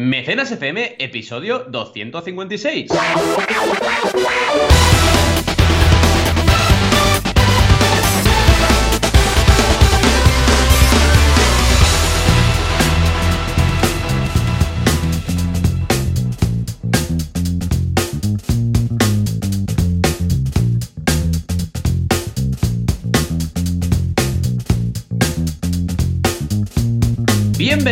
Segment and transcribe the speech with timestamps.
[0.00, 2.88] Mecenas FM, episodio 256.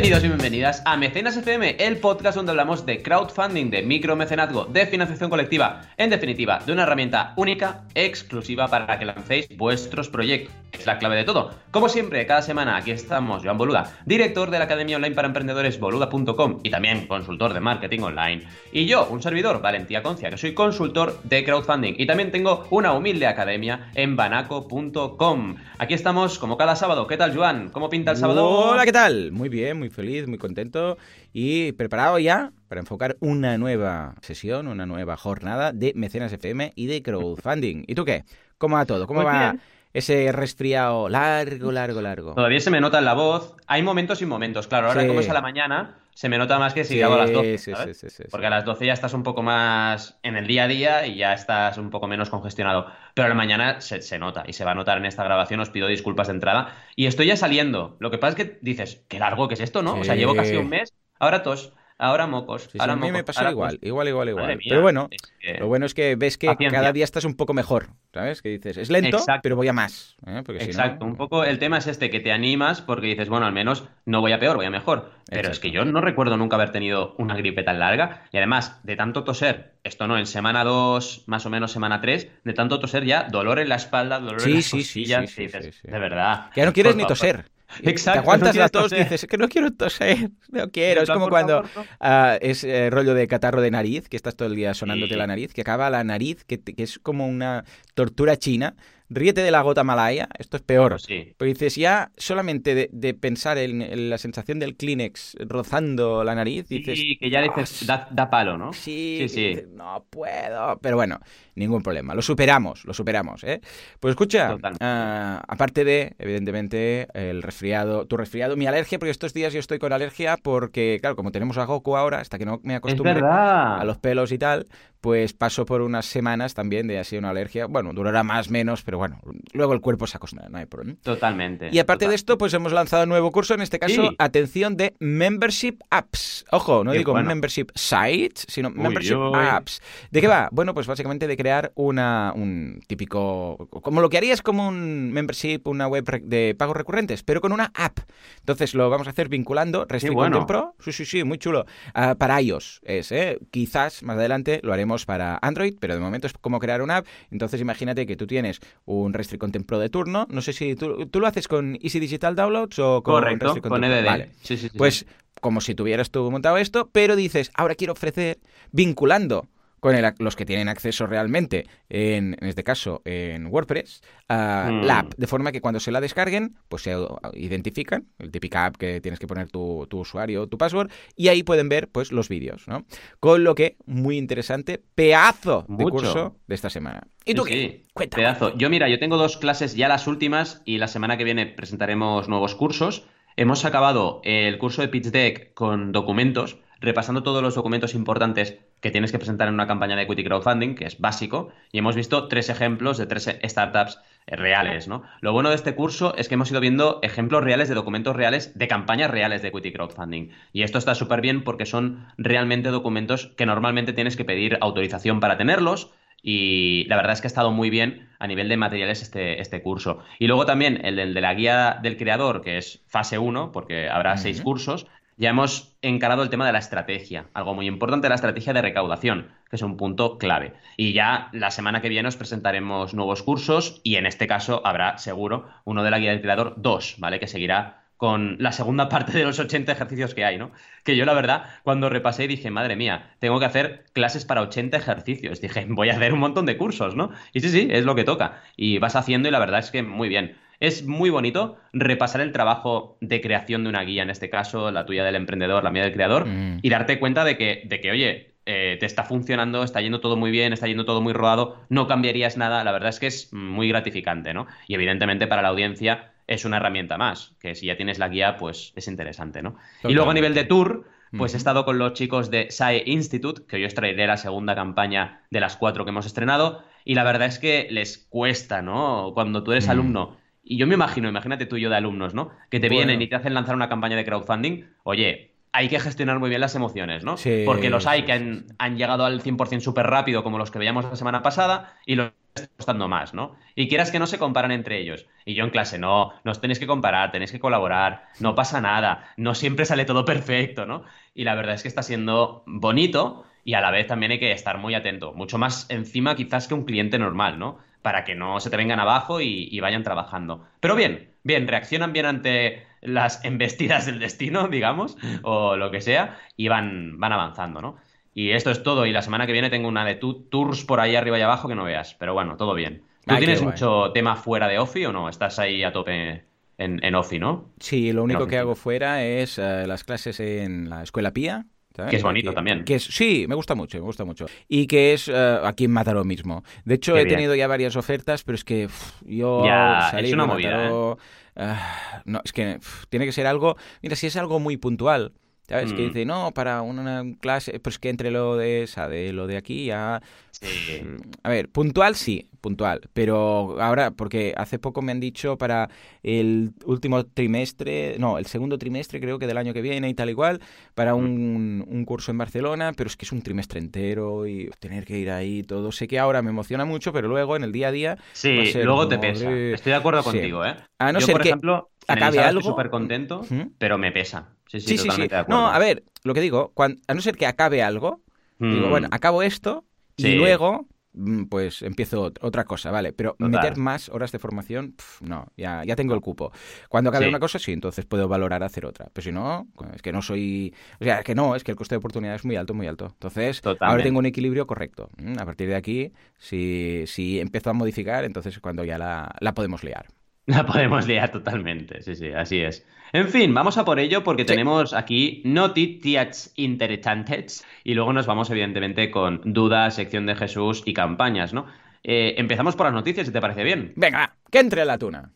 [0.09, 4.87] Bienvenidos y bienvenidas a Mecenas FM, el podcast donde hablamos de crowdfunding, de micromecenazgo, de
[4.87, 10.55] financiación colectiva, en definitiva, de una herramienta única, exclusiva para que lancéis vuestros proyectos.
[10.73, 11.51] Es la clave de todo.
[11.71, 15.79] Como siempre, cada semana aquí estamos, Joan Boluda, director de la Academia Online para Emprendedores
[15.81, 18.47] boluda.com y también consultor de marketing online.
[18.73, 22.93] Y yo, un servidor, Valentía Concia, que soy consultor de crowdfunding y también tengo una
[22.93, 25.57] humilde academia en banaco.com.
[25.79, 27.07] Aquí estamos como cada sábado.
[27.07, 27.71] ¿Qué tal, Joan?
[27.71, 28.49] ¿Cómo pinta el sábado?
[28.49, 29.33] Hola, ¿qué tal?
[29.33, 30.97] Muy bien muy feliz, muy contento
[31.33, 36.87] y preparado ya para enfocar una nueva sesión, una nueva jornada de Mecenas FM y
[36.87, 37.83] de crowdfunding.
[37.89, 38.25] ¿Y tú qué?
[38.59, 39.09] ¿Cómo va todo?
[39.09, 39.57] ¿Cómo va
[39.93, 42.35] ese resfriado largo, largo, largo?
[42.35, 43.57] Todavía se me nota en la voz.
[43.67, 44.87] Hay momentos y momentos, claro.
[44.87, 47.59] Ahora como es a la mañana, se me nota más que si a las 12.
[47.59, 50.67] Sí, sí, Porque a las 12 ya estás un poco más en el día a
[50.67, 52.89] día y ya estás un poco menos congestionado.
[53.15, 55.61] Pero a la mañana se, nota y se va a notar en esta grabación.
[55.61, 56.75] Os pido disculpas de entrada.
[56.97, 57.97] Y estoy ya saliendo.
[58.01, 59.95] Lo que pasa es que dices, qué largo que es esto, ¿no?
[59.95, 60.93] O sea, llevo casi un mes.
[61.21, 62.71] Ahora tos ahora mocos.
[62.79, 64.59] ahora a mí me pasa igual, igual, igual, igual.
[64.67, 65.11] pero bueno,
[65.59, 68.41] lo bueno es que ves que cada día estás un poco mejor, ¿sabes?
[68.41, 70.17] Que dices, es lento, pero voy a más.
[70.27, 70.43] ¿eh?
[70.61, 73.85] Exacto, un poco el tema es este, que te animas porque dices, bueno, al menos
[74.07, 75.13] no voy a peor, voy a mejor.
[75.31, 78.81] Pero es que yo no recuerdo nunca haber tenido una gripe tan larga y además
[78.83, 82.81] de tanto toser, esto no, en semana 2, más o menos semana 3, de tanto
[82.81, 86.51] toser ya, dolor en la espalda, dolor en las sí, costillas, sí, dices, de verdad.
[86.55, 87.45] Que ya no quieres ni toser.
[87.83, 88.21] Exacto.
[88.21, 91.03] Te aguantas la tos y dices, que no quiero toser, no quiero.
[91.03, 94.57] Es como cuando uh, es eh, rollo de catarro de nariz, que estás todo el
[94.57, 98.75] día sonándote la nariz, que acaba la nariz, que, que es como una tortura china
[99.11, 101.01] ríete de la gota malaya, esto es peor.
[101.01, 101.35] Sí.
[101.37, 106.99] Pero dices, ya solamente de, pensar en, la sensación del Kleenex rozando la nariz, dices...
[106.99, 108.73] Sí, que ya dices, da, palo, ¿no?
[108.73, 110.79] Sí, sí, no puedo.
[110.81, 111.21] Pero bueno,
[111.55, 112.15] ningún problema.
[112.15, 113.61] Lo superamos, lo superamos, ¿eh?
[114.01, 119.53] Pues escucha, ah, aparte de, evidentemente, el resfriado, tu resfriado, mi alergia, porque estos días
[119.53, 122.75] yo estoy con alergia porque, claro, como tenemos a Goku ahora, hasta que no me
[122.75, 124.67] acostumbre a los pelos y tal,
[125.01, 127.67] pues paso por unas semanas también de así una alergia.
[127.67, 129.21] Bueno, durará más, menos, pero bueno,
[129.53, 130.99] luego el cuerpo se acostumbra, no hay problema.
[131.03, 131.71] Totalmente.
[131.73, 134.95] Y aparte de esto, pues hemos lanzado un nuevo curso, en este caso, atención de
[134.99, 136.45] Membership Apps.
[136.51, 139.81] Ojo, no digo Membership Sites, sino Membership Apps.
[140.11, 140.49] ¿De qué va?
[140.53, 145.63] Bueno, pues básicamente de crear una, un típico, como lo que harías como un membership,
[145.65, 148.01] una web de pagos recurrentes, pero con una app.
[148.41, 150.47] Entonces lo vamos a hacer vinculando Restrict bueno.
[150.47, 153.39] Pro, sí, sí, sí, muy chulo, ah, para iOS es, ¿eh?
[153.51, 157.07] Quizás más adelante lo haremos para Android, pero de momento es como crear una app.
[157.31, 160.27] Entonces imagínate que tú tienes un Restrict Content Pro de turno.
[160.31, 164.05] No sé si tú, lo haces con Easy Digital Downloads o con Correcto, con EDD.
[164.05, 164.31] Vale.
[164.77, 165.07] pues
[165.41, 168.39] como si tuvieras tú montado esto, pero dices, ahora quiero ofrecer
[168.73, 169.47] vinculando
[169.81, 174.85] con los que tienen acceso realmente, en, en este caso en WordPress, a mm.
[174.85, 176.97] la app, de forma que cuando se la descarguen, pues se
[177.35, 181.43] identifican, el típica app que tienes que poner tu, tu usuario, tu password, y ahí
[181.43, 182.85] pueden ver pues los vídeos, ¿no?
[183.21, 187.07] Con lo que, muy interesante, pedazo de curso de esta semana.
[187.25, 187.83] ¿Y tú qué?
[187.93, 188.23] Cuéntame.
[188.23, 188.57] Pedazo.
[188.57, 192.29] Yo mira, yo tengo dos clases ya las últimas y la semana que viene presentaremos
[192.29, 193.07] nuevos cursos.
[193.37, 198.91] Hemos acabado el curso de Pitch Deck con documentos, repasando todos los documentos importantes que
[198.91, 202.29] tienes que presentar en una campaña de equity crowdfunding, que es básico, y hemos visto
[202.29, 205.03] tres ejemplos de tres startups reales, ¿no?
[205.21, 208.57] Lo bueno de este curso es que hemos ido viendo ejemplos reales de documentos reales
[208.57, 210.31] de campañas reales de equity crowdfunding.
[210.53, 215.21] Y esto está súper bien porque son realmente documentos que normalmente tienes que pedir autorización
[215.21, 215.91] para tenerlos,
[216.23, 219.63] y la verdad es que ha estado muy bien a nivel de materiales este, este
[219.63, 220.01] curso.
[220.19, 224.17] Y luego también el, de la guía del creador, que es fase 1, porque habrá
[224.17, 224.87] seis cursos,
[225.19, 229.29] ya hemos encarado el tema de la estrategia, algo muy importante, la estrategia de recaudación,
[229.51, 230.55] que es un punto clave.
[230.77, 234.97] Y ya la semana que viene os presentaremos nuevos cursos y en este caso habrá
[234.99, 237.19] seguro uno de la guía del creador 2, ¿vale?
[237.19, 240.53] Que seguirá con la segunda parte de los 80 ejercicios que hay, ¿no?
[240.85, 244.77] Que yo la verdad, cuando repasé dije, madre mía, tengo que hacer clases para 80
[244.77, 245.41] ejercicios.
[245.43, 247.11] Dije, voy a hacer un montón de cursos, ¿no?
[247.33, 248.41] Y sí, sí, es lo que toca.
[248.57, 250.37] Y vas haciendo y la verdad es que muy bien.
[250.61, 254.87] Es muy bonito repasar el trabajo de creación de una guía, en este caso la
[254.87, 256.61] tuya del emprendedor, la mía del creador, mm.
[256.63, 260.17] y darte cuenta de que, de que oye, eh, te está funcionando, está yendo todo
[260.17, 263.33] muy bien, está yendo todo muy rodado, no cambiarías nada, la verdad es que es
[263.33, 264.47] muy gratificante, ¿no?
[264.67, 268.37] Y evidentemente para la audiencia es una herramienta más, que si ya tienes la guía,
[268.37, 269.57] pues es interesante, ¿no?
[269.85, 273.43] Y luego a nivel de tour, pues he estado con los chicos de SAE Institute,
[273.47, 277.05] que hoy os traeré la segunda campaña de las cuatro que hemos estrenado, y la
[277.05, 279.13] verdad es que les cuesta, ¿no?
[279.13, 279.71] Cuando tú eres mm.
[279.71, 282.31] alumno, y yo me imagino, imagínate tú y yo de alumnos, ¿no?
[282.51, 286.19] Que te vienen y te hacen lanzar una campaña de crowdfunding, oye, hay que gestionar
[286.19, 287.17] muy bien las emociones, ¿no?
[287.17, 290.59] Sí, Porque los hay que han, han llegado al 100% súper rápido, como los que
[290.59, 293.37] veíamos la semana pasada, y los está costando más, ¿no?
[293.55, 295.07] Y quieras que no se comparan entre ellos.
[295.25, 299.13] Y yo en clase, no, nos tenéis que comparar, tenéis que colaborar, no pasa nada,
[299.17, 300.85] no siempre sale todo perfecto, ¿no?
[301.15, 304.33] Y la verdad es que está siendo bonito y a la vez también hay que
[304.33, 307.59] estar muy atento, mucho más encima quizás que un cliente normal, ¿no?
[307.83, 310.45] Para que no se te vengan abajo y, vayan trabajando.
[310.61, 316.19] Pero bien, bien, reaccionan bien ante las embestidas del destino, digamos, o lo que sea,
[316.37, 317.77] y van, van avanzando, ¿no?
[318.15, 318.85] Y esto es todo.
[318.85, 321.55] Y la semana que viene tengo una de tours por ahí arriba y abajo que
[321.55, 321.95] no veas.
[321.95, 322.83] Pero bueno, todo bien.
[323.07, 325.09] ¿Tú tienes mucho tema fuera de Offi o no?
[325.09, 326.25] Estás ahí a tope
[326.59, 327.53] en, en Offi, ¿no?
[327.61, 331.47] Sí, lo único que hago fuera es eh, las clases en la escuela Pía.
[331.87, 332.65] Que es bonito también.
[332.65, 334.27] Que es, sí, me gusta mucho, me gusta mucho.
[334.49, 336.43] Y que es uh, aquí en Mataró mismo.
[336.65, 338.69] De hecho, he tenido ya varias ofertas, pero es que
[339.05, 340.95] yo ya, es una movida, ¿eh?
[341.37, 342.59] ah, no, es que
[342.89, 343.57] tiene que ser algo...
[343.83, 345.13] Mira, si es algo muy puntual
[345.49, 345.73] ¿Sabes?
[345.73, 345.87] Que mm.
[345.87, 349.65] dice, no, para una clase, pues que entre lo de esa, de lo de aquí
[349.67, 350.03] ya...
[350.41, 355.69] Mm, a ver, puntual sí, puntual, pero ahora, porque hace poco me han dicho para
[356.03, 360.11] el último trimestre, no, el segundo trimestre creo que del año que viene y tal
[360.11, 360.41] igual,
[360.75, 360.99] para mm.
[360.99, 364.99] un, un curso en Barcelona, pero es que es un trimestre entero y tener que
[364.99, 365.73] ir ahí todo.
[365.73, 367.99] Sé que ahora me emociona mucho, pero luego en el día a día...
[368.13, 369.33] Sí, luego te pesa.
[369.33, 370.57] Estoy de acuerdo contigo, ¿eh?
[370.79, 372.41] A no ser por que ejemplo, acabe algo...
[372.41, 373.23] Estoy súper contento,
[373.59, 374.29] pero me pesa.
[374.47, 374.89] Sí, sí, sí.
[374.91, 378.03] sí, No, a ver, lo que digo, a no ser que acabe algo,
[378.39, 378.71] digo, mm.
[378.71, 379.65] bueno, acabo esto
[379.97, 382.93] y luego mm, pues empiezo otra cosa, ¿vale?
[382.93, 386.33] Pero meter más horas de formación, no, ya, ya tengo el cupo.
[386.69, 388.89] Cuando acabe una cosa, sí, entonces puedo valorar hacer otra.
[388.93, 390.55] Pero si no, es que no soy...
[390.81, 392.87] O sea, que no, es que el coste de oportunidad es muy alto, muy alto.
[392.93, 394.91] Entonces, ahora tengo un equilibrio correcto.
[394.99, 399.15] Mm, a partir de aquí, si, si empiezo a modificar, entonces es cuando ya la,
[399.21, 399.87] la podemos liar.
[400.39, 402.67] La podemos liar totalmente, sí, sí, así es.
[402.93, 408.29] En fin, vamos a por ello porque tenemos aquí noticias interesantes y luego nos vamos
[408.31, 411.47] evidentemente con dudas, sección de Jesús y campañas, ¿no?
[411.83, 413.73] Eh, empezamos por las noticias, si te parece bien.
[413.77, 415.11] Venga, que entre la tuna.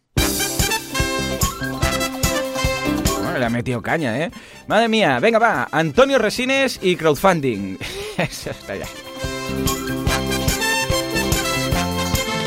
[3.23, 4.31] Bueno, le ha metido caña, ¿eh?
[4.67, 5.69] Madre mía, venga, va.
[5.73, 7.76] Antonio Resines y crowdfunding.
[8.17, 8.87] Eso está ya.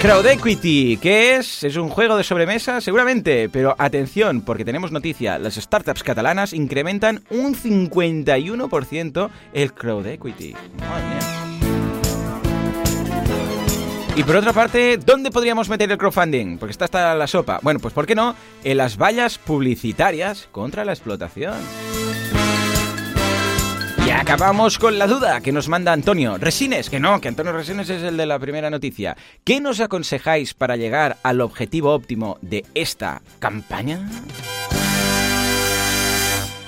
[0.01, 1.63] Crowd Equity, ¿qué es?
[1.63, 2.79] ¿Es un juego de sobremesa?
[2.79, 10.53] Seguramente, pero atención, porque tenemos noticia, las startups catalanas incrementan un 51% el Crowd Equity.
[10.79, 11.45] Madre mía.
[14.17, 16.57] Y por otra parte, ¿dónde podríamos meter el crowdfunding?
[16.57, 17.59] Porque está hasta la sopa.
[17.61, 18.33] Bueno, pues ¿por qué no?
[18.63, 21.55] En las vallas publicitarias contra la explotación.
[24.17, 28.01] Acabamos con la duda que nos manda Antonio Resines, que no, que Antonio Resines es
[28.01, 29.15] el de la primera noticia.
[29.43, 34.09] ¿Qué nos aconsejáis para llegar al objetivo óptimo de esta campaña?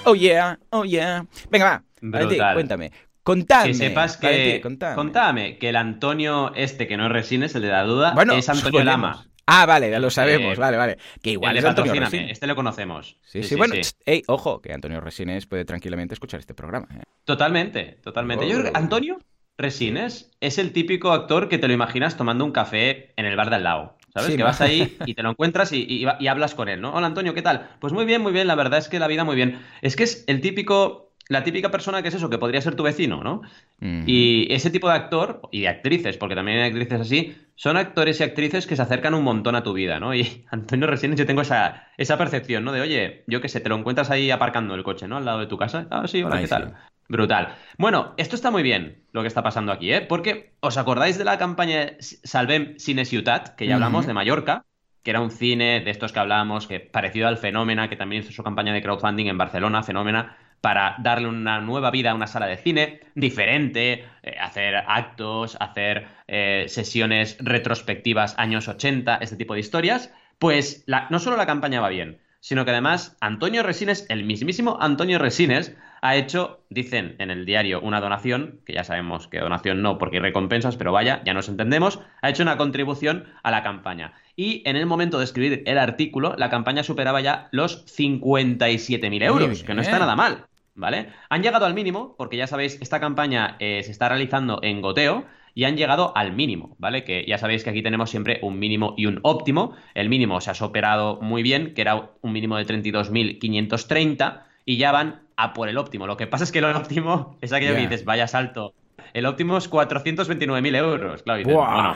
[0.03, 1.25] Oh yeah, oh yeah.
[1.49, 2.91] Venga, va, cuéntame.
[3.23, 3.67] Contame.
[3.67, 4.61] Que sepas que.
[4.95, 5.57] contame.
[5.57, 9.25] que el Antonio este que no es Resines, el de la duda, es Antonio Lama.
[9.49, 10.97] Ah, vale, ya lo sabemos, vale, vale.
[11.21, 12.31] Que igual es Antonio Resines.
[12.31, 13.17] Este lo conocemos.
[13.23, 13.75] Sí, sí, bueno.
[14.05, 16.87] Ey, ojo, que Antonio Resines puede tranquilamente escuchar este programa.
[16.93, 17.03] ¿eh?
[17.23, 18.45] Totalmente, totalmente.
[18.45, 18.77] Yo creo que oh.
[18.77, 19.19] Antonio
[19.57, 23.49] Resines es el típico actor que te lo imaginas tomando un café en el bar
[23.49, 23.97] de al lado.
[24.13, 24.35] ¿Sabes?
[24.35, 26.91] que vas ahí y te lo encuentras y, y, hablas con él, ¿no?
[26.93, 27.69] Hola Antonio, ¿qué tal?
[27.79, 29.61] Pues muy bien, muy bien, la verdad es que la vida muy bien.
[29.81, 32.83] Es que es el típico la típica persona que es eso, que podría ser tu
[32.83, 33.41] vecino, ¿no?
[33.79, 38.19] Y ese tipo de actor, y de actrices, porque también hay actrices así, son actores
[38.19, 40.13] y actrices que se acercan un montón a tu vida, ¿no?
[40.13, 42.71] Y Antonio recién yo tengo esa, esa percepción, ¿no?
[42.71, 45.17] De, oye, yo qué sé, te lo encuentras ahí aparcando el coche, ¿no?
[45.17, 45.87] Al lado de tu casa.
[45.89, 46.75] Ah, sí, hola, ¿qué tal?
[47.09, 47.55] Brutal.
[47.77, 50.01] Bueno, esto está muy bien, lo que está pasando aquí, ¿eh?
[50.01, 54.63] Porque, ¿os acordáis de la campaña Salvem Cine Ciutat, que ya hablamos, de Mallorca?
[55.07, 58.33] que era un cine de estos que hablábamos, que parecido al Fenómena, que también hizo
[58.33, 62.47] su campaña de crowdfunding en Barcelona, Fenómena, para darle una nueva vida a una sala
[62.47, 69.59] de cine diferente, eh, hacer actos, hacer eh, sesiones retrospectivas años 80, este tipo de
[69.59, 74.77] historias, pues no solo la campaña va bien, sino que además Antonio Resines, el mismísimo
[74.79, 79.81] Antonio Resines, ha hecho, dicen en el diario, una donación, que ya sabemos que donación
[79.81, 83.63] no, porque hay recompensas, pero vaya, ya nos entendemos, ha hecho una contribución a la
[83.63, 84.13] campaña.
[84.35, 89.63] Y en el momento de escribir el artículo, la campaña superaba ya los 57.000 euros,
[89.63, 90.45] que no está nada mal.
[90.75, 91.09] ¿Vale?
[91.29, 95.25] Han llegado al mínimo, porque ya sabéis, esta campaña eh, se está realizando en goteo
[95.57, 97.03] y han llegado al mínimo, ¿vale?
[97.03, 99.73] Que ya sabéis que aquí tenemos siempre un mínimo y un óptimo.
[99.95, 104.91] El mínimo se ha superado muy bien, que era un mínimo de 32.530 y ya
[104.91, 106.05] van a por el óptimo.
[106.05, 108.75] Lo que pasa es que el óptimo es aquello que dices, vaya salto.
[109.15, 111.23] El óptimo es 429.000 euros.
[111.23, 111.95] Claro, bueno,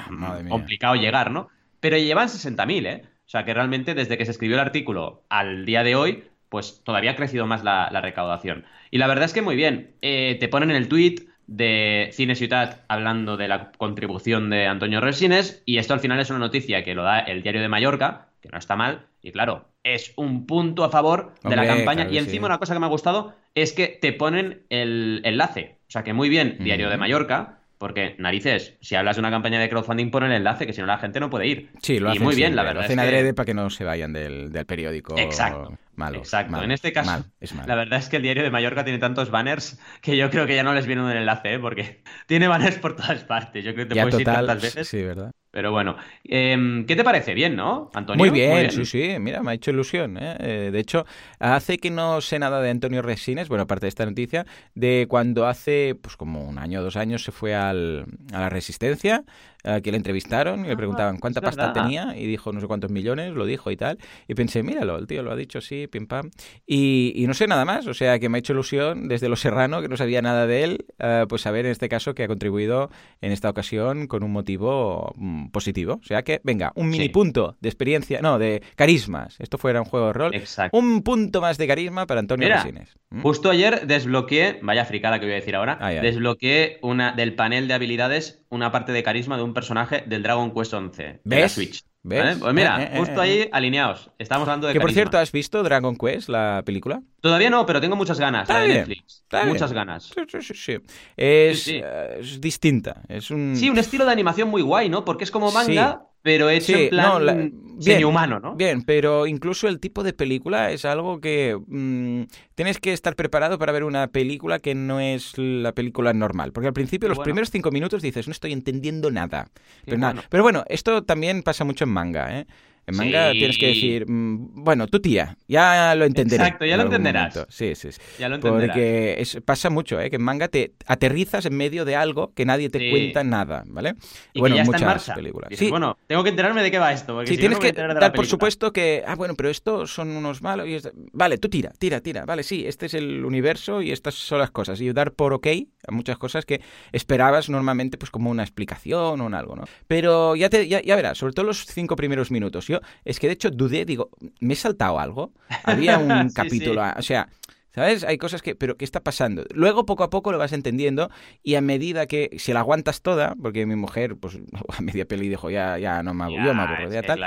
[0.50, 1.50] complicado llegar, ¿no?
[1.80, 3.04] Pero llevan 60.000, ¿eh?
[3.06, 6.82] O sea que realmente desde que se escribió el artículo al día de hoy, pues
[6.84, 8.66] todavía ha crecido más la, recaudación.
[8.90, 9.92] Y la verdad es que muy bien.
[10.02, 15.02] Eh, te ponen en el tweet de Cine Ciutat hablando de la contribución de Antonio
[15.02, 18.28] Resines y esto al final es una noticia que lo da el diario de Mallorca,
[18.42, 22.08] que no está mal, y claro, es un punto a favor de la campaña.
[22.10, 25.78] y encima una cosa que me ha gustado es que te ponen el enlace.
[25.88, 29.60] O sea que muy bien, diario de Mallorca, porque, narices, si hablas de una campaña
[29.60, 31.72] de crowdfunding, pon el enlace, que si no la gente no puede ir.
[31.82, 32.82] Sí, lo hacen, muy bien, la verdad.
[32.82, 35.18] Lo hacen adrede para que no se vayan del, periódico.
[35.18, 35.80] Exacto.
[35.96, 36.62] Malo, Exacto.
[36.62, 37.26] en este caso,
[37.66, 40.56] la verdad es que el diario de Mallorca tiene tantos banners que yo creo que
[40.56, 41.60] ya no les viene un enlace, ¿eh?
[41.60, 43.66] porque tiene banners por todas partes.
[43.66, 44.88] Yo creo que te puedes ir tantas veces.
[44.88, 45.32] Sí, ¿verdad?
[45.52, 47.34] Pero bueno, em, ¿qué te parece?
[47.34, 48.24] Bien, ¿no, Antonio?
[48.24, 50.18] Muy bien, sí, sí, mira, me ha hecho ilusión.
[50.18, 50.38] ¿eh?
[50.40, 50.70] ¿eh?
[50.72, 51.06] de hecho,
[51.40, 55.48] hace que no sé nada de Antonio Resines, bueno, aparte de esta noticia, de cuando
[55.48, 59.26] hace, pues como un año o dos años se fue al, a la Resistencia,
[59.64, 62.92] que le entrevistaron y le ah, preguntaban cuánta pasta tenía y dijo no sé cuántos
[62.92, 63.98] millones, lo dijo y tal.
[64.28, 66.32] Y pensé, míralo, el tío lo ha dicho así, pim pam.
[66.66, 69.36] Y, y no sé nada más, o sea que me ha hecho ilusión desde Lo
[69.36, 72.28] Serrano, que no sabía nada de él, eh, pues saber en este caso que ha
[72.28, 72.90] contribuido
[73.22, 76.00] en esta ocasión con un motivo mm, positivo.
[76.02, 79.36] O sea que, venga, un mini punto de experiencia, no, de carismas.
[79.40, 80.36] Esto fuera un juego de rol.
[80.36, 80.78] Exacto.
[80.78, 82.66] Un punto más de carisma para Antonio Mira,
[83.10, 83.22] ¿Mm?
[83.22, 87.74] Justo ayer desbloqueé, vaya fricada que voy a decir ahora, desbloqueé una del panel de
[87.74, 91.84] habilidades una parte de carisma de un personaje del Dragon Quest 11 de la Switch.
[92.04, 92.40] ¿Ves?
[92.40, 94.10] Pues mira, eh, eh, justo eh, ahí alineados.
[94.18, 94.74] Estamos hablando de.
[94.74, 97.02] Que por cierto, ¿has visto Dragon Quest, la película?
[97.22, 98.48] Todavía no, pero tengo muchas ganas.
[98.48, 99.24] de Netflix.
[99.46, 100.06] muchas ganas.
[100.06, 100.78] Sí, sí, sí.
[101.16, 103.04] Es, es, distinta.
[103.08, 103.56] Es un...
[103.56, 105.06] Sí, un estilo de animación muy guay, ¿no?
[105.06, 108.56] Porque es como manga, pero hecho en plan bien, humano, ¿no?
[108.56, 112.24] Bien, pero incluso el tipo de película es algo que mm,
[112.56, 116.52] tienes que estar preparado para ver una película que no es la película normal.
[116.52, 119.48] Porque al principio, los primeros cinco minutos dices, no estoy entendiendo nada.
[119.86, 120.24] Pero, nada.
[120.30, 122.46] pero bueno, esto también pasa mucho en manga, ¿eh?
[122.88, 126.48] En manga tienes que decir, mm, bueno, tu tía, ya lo entenderás.
[126.48, 127.46] Exacto, ya lo entenderás.
[127.50, 128.02] Sí, sí, sí.
[128.20, 128.76] Ya lo entenderás.
[128.76, 130.10] Porque pasa mucho, ¿eh?
[130.10, 133.96] Que en manga te aterrizas en medio de algo que nadie te cuenta nada, ¿vale?
[134.34, 135.50] Y bueno, ya muchas películas.
[135.54, 135.70] sí.
[135.70, 137.26] Bueno, tengo que enterarme de qué va esto.
[137.26, 140.68] sí, tienes que dar por supuesto que, ah, bueno, pero estos son unos malos.
[140.68, 140.78] Y
[141.14, 142.26] Vale, tú tira, tira, tira.
[142.26, 144.80] Vale, sí, este es el universo y estas son las cosas.
[144.82, 145.48] Y dar por ok
[145.88, 146.62] a muchas cosas que
[146.92, 149.64] esperabas normalmente pues como una explicación o un algo, ¿no?
[149.88, 152.66] Pero ya, te, ya, ya verás, sobre todo los cinco primeros minutos.
[152.72, 154.10] Yo es que de hecho dudé, digo,
[154.40, 155.32] ¿me he saltado algo?
[155.64, 157.28] Había un capítulo, o sea,
[157.74, 158.04] ¿Sabes?
[158.04, 159.46] Hay cosas que, pero ¿qué está pasando?
[159.54, 161.10] Luego poco a poco lo vas entendiendo
[161.42, 164.38] y a medida que, si la aguantas toda, porque mi mujer, pues
[164.78, 167.22] a media peli dijo, ya, ya no me aburro, me aburro, ya tal.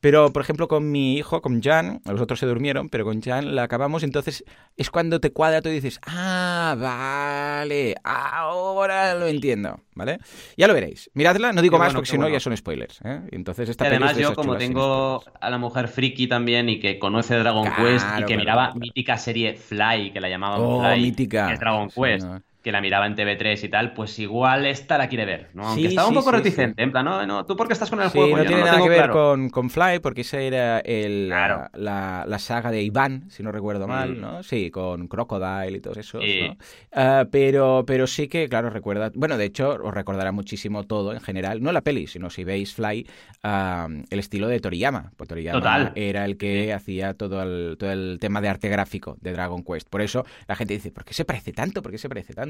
[0.00, 3.54] Pero, por ejemplo, con mi hijo, con Jan, los otros se durmieron, pero con Jan
[3.54, 4.44] la acabamos, entonces
[4.76, 9.80] es cuando te cuadra y dices, ah, vale, ahora lo entiendo.
[10.00, 10.18] ¿Vale?
[10.56, 11.10] Ya lo veréis.
[11.14, 13.00] Miradla, no digo más porque si no ya son spoilers.
[13.04, 13.20] ¿eh?
[13.32, 17.36] Entonces esta y además yo como tengo a la mujer friki también y que conoce
[17.36, 21.48] Dragon Quest y que miraba mítica serie Fly, que la llamaban oh, Fly, mítica.
[21.48, 22.26] que es Dragon Quest
[22.62, 25.66] que la miraba en TV3 y tal, pues igual esta la quiere ver, ¿no?
[25.66, 28.36] Aunque estaba un poco reticente, en plan, no, no, tú porque estás con el juego.
[28.36, 32.70] no tiene nada que ver con, con, Fly, porque esa era el, la, la, saga
[32.70, 34.20] de Iván, si no recuerdo mal, mm.
[34.20, 34.42] ¿no?
[34.42, 36.56] Sí, con Crocodile y todo eso, ¿no?
[36.92, 41.20] Ah, pero, pero sí que, claro, recuerda, bueno, de hecho, os recordará muchísimo todo en
[41.20, 43.06] general, no la peli, sino si veis Fly,
[43.42, 45.12] el estilo de Toriyama.
[45.16, 49.32] Pues Toriyama era el que hacía todo el, todo el tema de arte gráfico de
[49.32, 49.88] Dragon Quest.
[49.88, 51.80] Por eso la gente dice, ¿por qué se parece tanto?
[51.82, 52.49] ¿Por qué se parece tanto?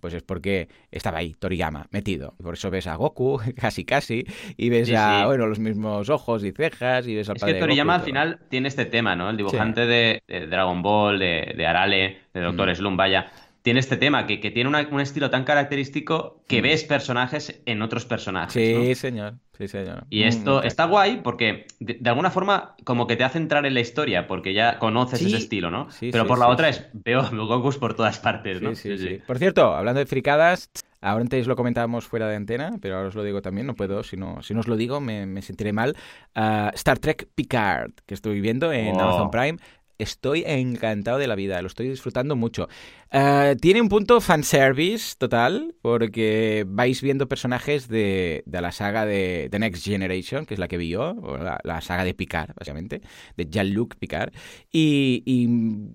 [0.00, 2.34] Pues es porque estaba ahí, Toriyama, metido.
[2.42, 4.24] Por eso ves a Goku, casi casi,
[4.56, 7.96] y ves a, bueno, los mismos ojos y cejas, y ves al Es que Toriyama
[7.96, 9.30] al final tiene este tema, ¿no?
[9.30, 12.74] El dibujante de, Dragon Ball, de, Arale, de Doctor mm.
[12.74, 13.30] Slum, vaya
[13.66, 16.62] tiene este tema, que, tiene un estilo tan característico que mm.
[16.62, 18.52] ves personajes en otros personajes.
[18.52, 19.38] Sí, señor.
[19.58, 20.04] Sí, señor.
[20.08, 23.74] Y mm, esto está guay porque de, alguna forma como que te hace entrar en
[23.74, 25.88] la historia porque ya conoces ese estilo, ¿no?
[25.98, 28.72] Pero por la otra es veo Goku por todas partes, ¿no?
[28.76, 30.70] Sí, sí, Por cierto, hablando de fricadas,
[31.00, 34.04] ahora antes lo comentábamos fuera de antena, pero ahora os lo digo también, no puedo,
[34.04, 35.96] si no, si no os lo digo me, sentiré mal.
[36.36, 39.00] Ah, Star Trek Picard, que estoy viendo en oh.
[39.00, 39.58] Amazon Prime.
[39.98, 42.68] Estoy encantado de la vida, lo estoy disfrutando mucho.
[43.12, 49.58] Eh, tiene un punto fanservice total, porque vais viendo personajes de, la saga de The
[49.58, 53.02] Next Generation, que es la que vi yo, o la, saga de Picard, básicamente,
[53.36, 54.32] de Jean-Luc Picard.
[54.72, 55.46] Y,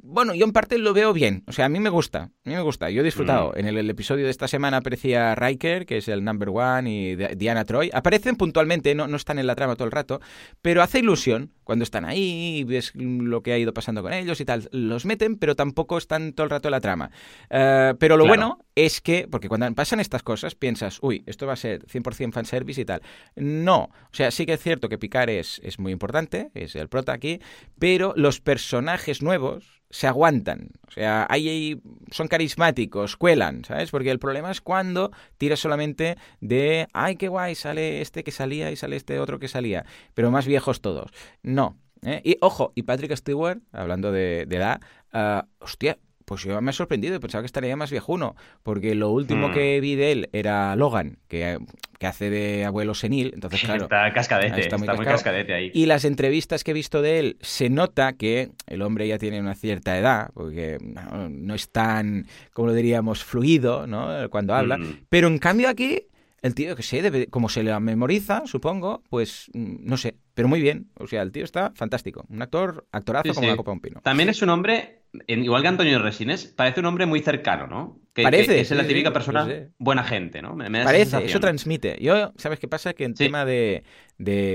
[0.04, 1.44] bueno, yo en parte lo veo bien.
[1.48, 2.90] O sea, a mí me gusta, a mí me gusta.
[2.90, 3.52] Yo he disfrutado.
[3.56, 3.60] Mm.
[3.60, 7.66] En el, episodio de esta semana aparecía Riker, que es el number one, y Diana
[7.66, 7.90] Troy.
[7.94, 10.22] Aparecen puntualmente, no, no están en la trama todo el rato,
[10.62, 14.40] pero hace ilusión cuando están ahí, y ves lo que ha ido pasando con ellos
[14.42, 14.70] y tal.
[14.72, 17.01] Los meten, pero tampoco están todo el rato en la trama.
[17.50, 21.54] Eh, pero lo bueno es que, porque cuando pasan estas cosas piensas, uy, esto va
[21.54, 23.02] a ser 100% fanservice y tal.
[23.36, 26.90] No, o sea, sí que es cierto que Picard es, es muy importante, es el
[26.90, 27.40] prota aquí,
[27.80, 30.70] pero los personajes nuevos se aguantan.
[30.88, 33.92] O sea, ahí son carismáticos, cuelan, ¿sabes?
[33.92, 38.72] Porque el problema es cuando tiras solamente de, ay, qué guay, sale este que salía
[38.72, 41.12] y sale este otro que salía, pero más viejos todos.
[41.44, 41.78] No.
[42.04, 42.22] ¿eh?
[42.24, 44.82] Y ojo, y Patrick Stewart, hablando de, edad,
[45.14, 45.98] uh, hostia,
[46.32, 49.52] pues yo me he sorprendido, pensaba que estaría más viejuno, porque lo último hmm.
[49.52, 51.60] que vi de él era Logan, que,
[52.00, 53.84] hace de abuelo senil, entonces claro...
[53.84, 55.72] Está cascadete, está muy, cascadete ahí.
[55.74, 59.42] Y las entrevistas que he visto de él, se nota que el hombre ya tiene
[59.42, 64.30] una cierta edad, porque no, es tan, como lo diríamos, fluido, ¿no?
[64.30, 65.08] Cuando habla, hmm.
[65.10, 66.06] pero en cambio aquí
[66.42, 70.48] el tío, que sé, debe, como se le memoriza, supongo, pues mm, no sé, pero
[70.48, 70.88] muy bien.
[70.96, 72.26] O sea, el tío está fantástico.
[72.30, 74.02] Un actor, actorazo como la copa un pino.
[74.02, 78.00] También es un hombre, igual que Antonio Resines, parece un hombre muy cercano, ¿no?
[78.14, 78.60] Que, parece.
[78.60, 80.58] es la típica persona buena gente, ¿no?
[80.58, 81.98] parece, eso transmite.
[82.02, 82.94] Yo, ¿sabes qué pasa?
[82.94, 83.84] Que en tema de,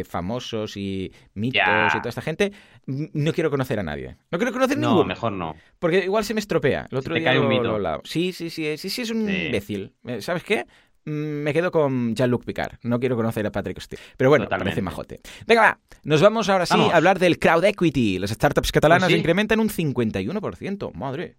[0.09, 2.52] famosos y mitos y toda esta gente,
[2.87, 4.16] no quiero conocer a nadie.
[4.31, 5.00] No quiero conocer a ninguno.
[5.00, 5.55] No, mejor no.
[5.78, 6.87] Porque igual se me estropea.
[6.90, 7.78] El otro día cae un mito.
[8.05, 9.95] sí, sí, sí, sí, sí, es un imbécil.
[10.21, 10.66] ¿Sabes qué?
[11.07, 12.79] Mm, me quedo con Jean-Luc Picard.
[12.83, 14.03] No quiero conocer a Patrick Steele.
[14.17, 15.21] Pero bueno, parece majote.
[15.47, 15.79] Venga, va.
[16.03, 18.19] Nos vamos ahora sí a hablar del crowd equity.
[18.19, 20.93] Las startups catalanas pues incrementan un 51%.
[20.95, 21.37] Madre.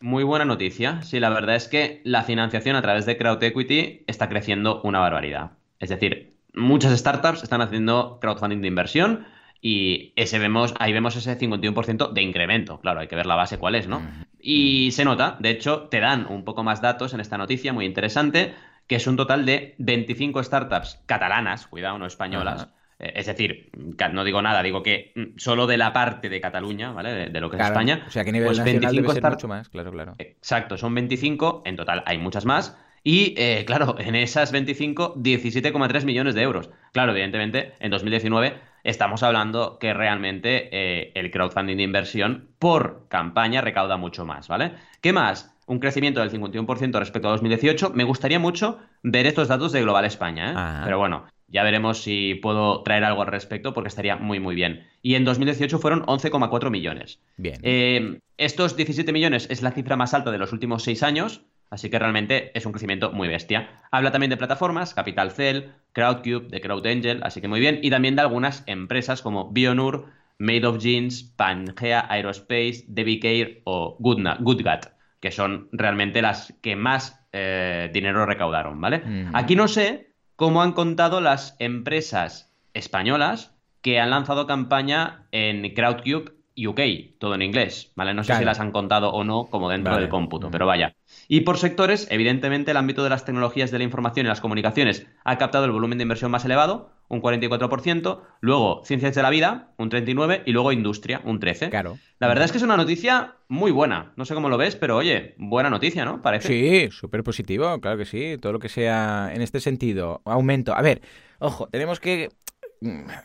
[0.00, 1.02] Muy buena noticia.
[1.02, 5.00] Sí, la verdad es que la financiación a través de crowd equity está creciendo una
[5.00, 5.52] barbaridad.
[5.80, 9.26] Es decir, muchas startups están haciendo crowdfunding de inversión
[9.60, 12.80] y ese vemos, ahí vemos ese 51% de incremento.
[12.80, 14.00] Claro, hay que ver la base cuál es, ¿no?
[14.40, 17.84] Y se nota, de hecho, te dan un poco más datos en esta noticia, muy
[17.84, 18.54] interesante
[18.86, 22.68] que es un total de 25 startups catalanas, cuidado, no españolas.
[22.98, 23.70] Eh, es decir,
[24.12, 27.30] no digo nada, digo que mm, solo de la parte de Cataluña, ¿vale?
[27.30, 28.04] De, lo que es España.
[28.06, 30.14] O sea, que a nivel pues nacional 25 debe mucho más, claro, claro.
[30.18, 32.76] Exacto, son 25, en total hay muchas más.
[33.04, 36.70] Y eh, claro, en esas 25, 17,3 millones de euros.
[36.92, 38.54] Claro, evidentemente, en 2019
[38.84, 44.74] estamos hablando que realmente eh, el crowdfunding de inversión por campaña recauda mucho más, ¿vale?
[45.00, 45.56] ¿Qué más?
[45.66, 47.90] Un crecimiento del 51% respecto a 2018.
[47.94, 50.80] Me gustaría mucho ver estos datos de Global España, ¿eh?
[50.84, 54.86] pero bueno, ya veremos si puedo traer algo al respecto porque estaría muy, muy bien.
[55.02, 57.20] Y en 2018 fueron 11,4 millones.
[57.36, 57.58] Bien.
[57.62, 61.90] Eh, estos 17 millones es la cifra más alta de los últimos seis años, así
[61.90, 63.68] que realmente es un crecimiento muy bestia.
[63.90, 67.80] Habla también de plataformas, Capital Cell, Crowdcube, de CrowdAngel, así que muy bien.
[67.82, 70.06] Y también de algunas empresas como Bionur,
[70.38, 74.86] Made of Jeans, Pangea Aerospace, Devicare o Goodgat
[75.22, 79.02] que son realmente las que más eh, dinero recaudaron, ¿vale?
[79.32, 86.32] Aquí no sé cómo han contado las empresas españolas que han lanzado campaña en Crowdcube
[86.56, 88.14] UK, todo en inglés, ¿vale?
[88.14, 90.96] No sé si las han contado o no como dentro del cómputo, pero vaya.
[91.28, 95.06] Y por sectores, evidentemente el ámbito de las tecnologías de la información y las comunicaciones
[95.24, 99.72] ha captado el volumen de inversión más elevado, un 44%, luego ciencias de la vida,
[99.76, 101.70] un 39%, y luego industria, un 13%.
[101.70, 101.98] Claro.
[102.18, 104.12] La verdad es que es una noticia muy buena.
[104.16, 106.22] No sé cómo lo ves, pero oye, buena noticia, ¿no?
[106.22, 106.48] Parece.
[106.48, 108.38] Sí, súper positivo, claro que sí.
[108.40, 110.74] Todo lo que sea en este sentido, aumento.
[110.74, 111.02] A ver,
[111.38, 112.30] ojo, tenemos que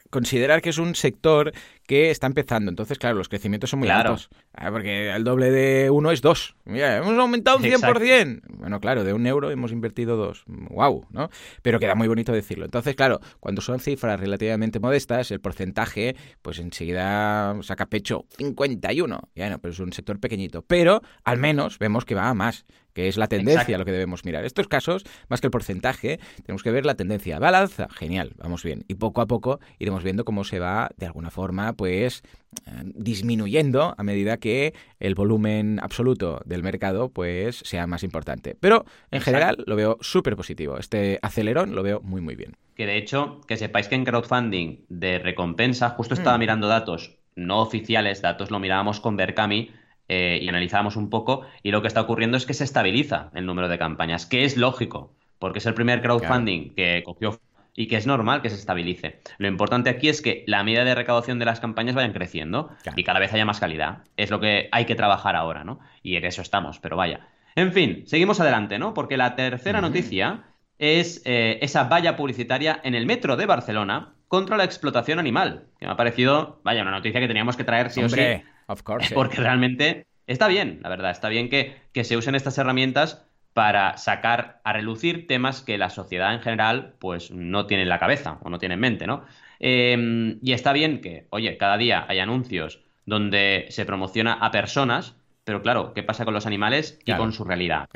[0.09, 1.51] considerar que es un sector
[1.85, 2.69] que está empezando.
[2.69, 4.29] Entonces, claro, los crecimientos son muy altos.
[4.53, 6.55] Ah, porque el doble de uno es dos.
[6.65, 8.41] Mira, hemos aumentado un 100%.
[8.49, 10.43] Bueno, claro, de un euro hemos invertido dos.
[10.47, 11.07] ¡Wow!
[11.11, 11.29] ¿no?
[11.61, 12.65] Pero queda muy bonito decirlo.
[12.65, 19.29] Entonces, claro, cuando son cifras relativamente modestas, el porcentaje, pues enseguida saca pecho 51.
[19.35, 20.61] Bueno, pero es un sector pequeñito.
[20.63, 22.65] Pero al menos vemos que va a más
[22.97, 24.43] que es la tendencia lo que debemos mirar.
[24.43, 27.37] Estos casos, más que el porcentaje, tenemos que ver la tendencia.
[27.37, 28.85] Va genial, vamos bien.
[28.87, 32.23] Y poco a poco iremos viendo cómo se va, de alguna forma, pues
[32.65, 38.57] eh, disminuyendo a medida que el volumen absoluto del mercado pues sea más importante.
[38.59, 40.79] Pero en general lo veo súper positivo.
[40.79, 42.55] Este acelerón lo veo muy muy bien.
[42.73, 46.39] Que de hecho, que sepáis que en crowdfunding de recompensa, justo estaba mm.
[46.39, 49.69] mirando datos no oficiales, datos lo mirábamos con Berkami
[50.09, 53.45] eh, y analizábamos un poco y lo que está ocurriendo es que se estabiliza el
[53.45, 57.39] número de campañas, que es lógico, porque es el primer crowdfunding que cogió
[57.75, 59.21] y que es normal que se estabilice.
[59.37, 63.03] Lo importante aquí es que la medida de recaudación de las campañas vayan creciendo y
[63.03, 63.99] cada vez haya más calidad.
[64.17, 65.79] Es lo que hay que trabajar ahora, ¿no?
[66.01, 67.27] Y en eso estamos, pero vaya.
[67.55, 68.95] En fin, seguimos adelante, ¿no?
[68.95, 70.45] Porque la tercera noticia
[70.79, 75.85] es eh, esa valla publicitaria en el metro de Barcelona contra la explotación animal, que
[75.85, 78.19] me ha parecido, vaya, una noticia que teníamos que traer sí o sí.
[78.67, 82.57] Of course, porque realmente está bien, la verdad, está bien que, que se usen estas
[82.57, 83.27] herramientas
[83.57, 87.97] para sacar a relucir temas que la sociedad en general pues no tiene en la
[87.97, 89.25] cabeza o no tiene en mente, ¿no?
[89.59, 95.15] Em, y está bien que, oye, cada día hay anuncios donde se promociona a personas,
[95.43, 97.89] pero claro, ¿qué pasa con los animales y con su realidad?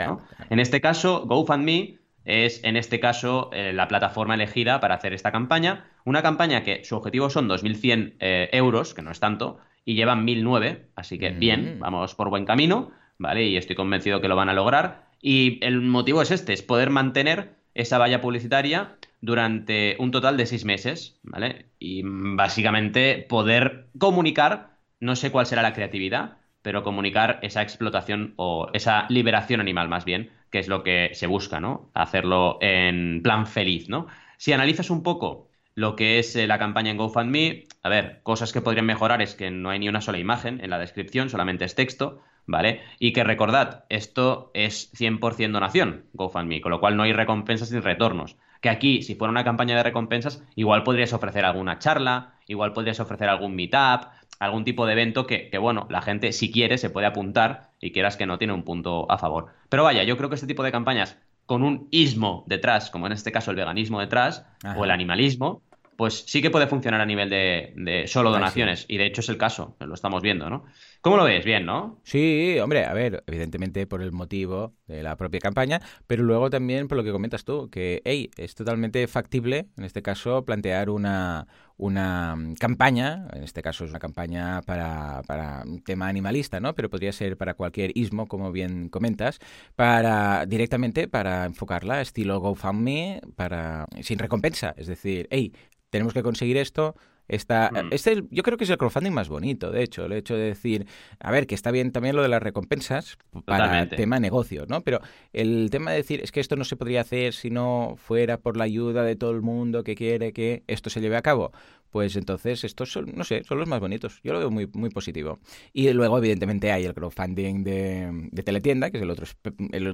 [0.50, 5.32] En este caso, GoFundMe es, en este caso, eh, la plataforma elegida para hacer esta
[5.32, 5.86] campaña.
[6.06, 10.26] Una campaña que su objetivo son 2.100 eh, euros, que no es tanto, y llevan
[10.26, 11.80] 1.009, así que bien, mm.
[11.80, 13.46] vamos por buen camino, ¿vale?
[13.46, 15.06] Y estoy convencido que lo van a lograr.
[15.22, 20.46] Y el motivo es este, es poder mantener esa valla publicitaria durante un total de
[20.46, 21.68] seis meses, ¿vale?
[21.80, 28.70] Y básicamente poder comunicar, no sé cuál será la creatividad, pero comunicar esa explotación o
[28.74, 31.90] esa liberación animal más bien, que es lo que se busca, ¿no?
[31.94, 34.08] Hacerlo en plan feliz, ¿no?
[34.38, 38.54] Si analizas un poco lo que es eh, la campaña en GoFundMe, a ver, cosas
[38.54, 41.66] que podrían mejorar es que no hay ni una sola imagen en la descripción, solamente
[41.66, 42.22] es texto.
[42.46, 42.82] ¿vale?
[43.00, 47.80] Y que recordad, esto es 100% donación, GoFundMe, con lo cual no hay recompensas ni
[47.80, 48.38] retornos.
[48.62, 53.00] Que aquí, si fuera una campaña de recompensas, igual podrías ofrecer alguna charla, igual podrías
[53.00, 54.08] ofrecer algún meetup,
[54.40, 58.18] algún tipo de evento que, bueno, la gente, si quiere, se puede apuntar y quieras
[58.18, 59.48] que no tiene un punto a favor.
[59.70, 61.18] Pero vaya, yo creo que este tipo de campañas
[61.52, 64.46] con un ismo detrás, como en este caso el veganismo detrás,
[64.78, 65.64] o el animalismo,
[65.98, 68.86] pues sí que puede funcionar a nivel de, solo donaciones.
[68.88, 70.64] Y de hecho es el caso, lo estamos viendo, ¿no?
[71.02, 71.44] ¿Cómo lo ves?
[71.44, 72.00] Bien, ¿no?
[72.04, 76.88] Sí, hombre, a ver, evidentemente por el motivo de la propia campaña, pero luego también
[76.88, 81.48] por lo que comentas tú, que, hey, es totalmente factible, en este caso, plantear una,
[81.82, 86.76] una campaña, en este caso es una campaña para, para un tema animalista, ¿no?
[86.76, 89.40] Pero podría ser para cualquier ismo, como bien comentas,
[89.76, 95.54] para directamente para enfocarla estilo GoFundMe, para sin recompensa, es decir, hey,
[95.90, 96.96] tenemos que conseguir esto,
[97.32, 97.88] Está, mm.
[97.92, 100.86] este yo creo que es el crowdfunding más bonito, de hecho, el hecho de decir,
[101.18, 104.82] a ver, que está bien también lo de las recompensas para el tema negocio, ¿no?
[104.82, 105.00] Pero
[105.32, 108.58] el tema de decir, es que esto no se podría hacer si no fuera por
[108.58, 111.54] la ayuda de todo el mundo que quiere que esto se lleve a cabo
[111.92, 114.20] pues entonces estos son, no sé, son los más bonitos.
[114.24, 115.40] Yo lo veo muy, muy positivo.
[115.74, 119.26] Y luego, evidentemente, hay el crowdfunding de, de Teletienda, que es el otro,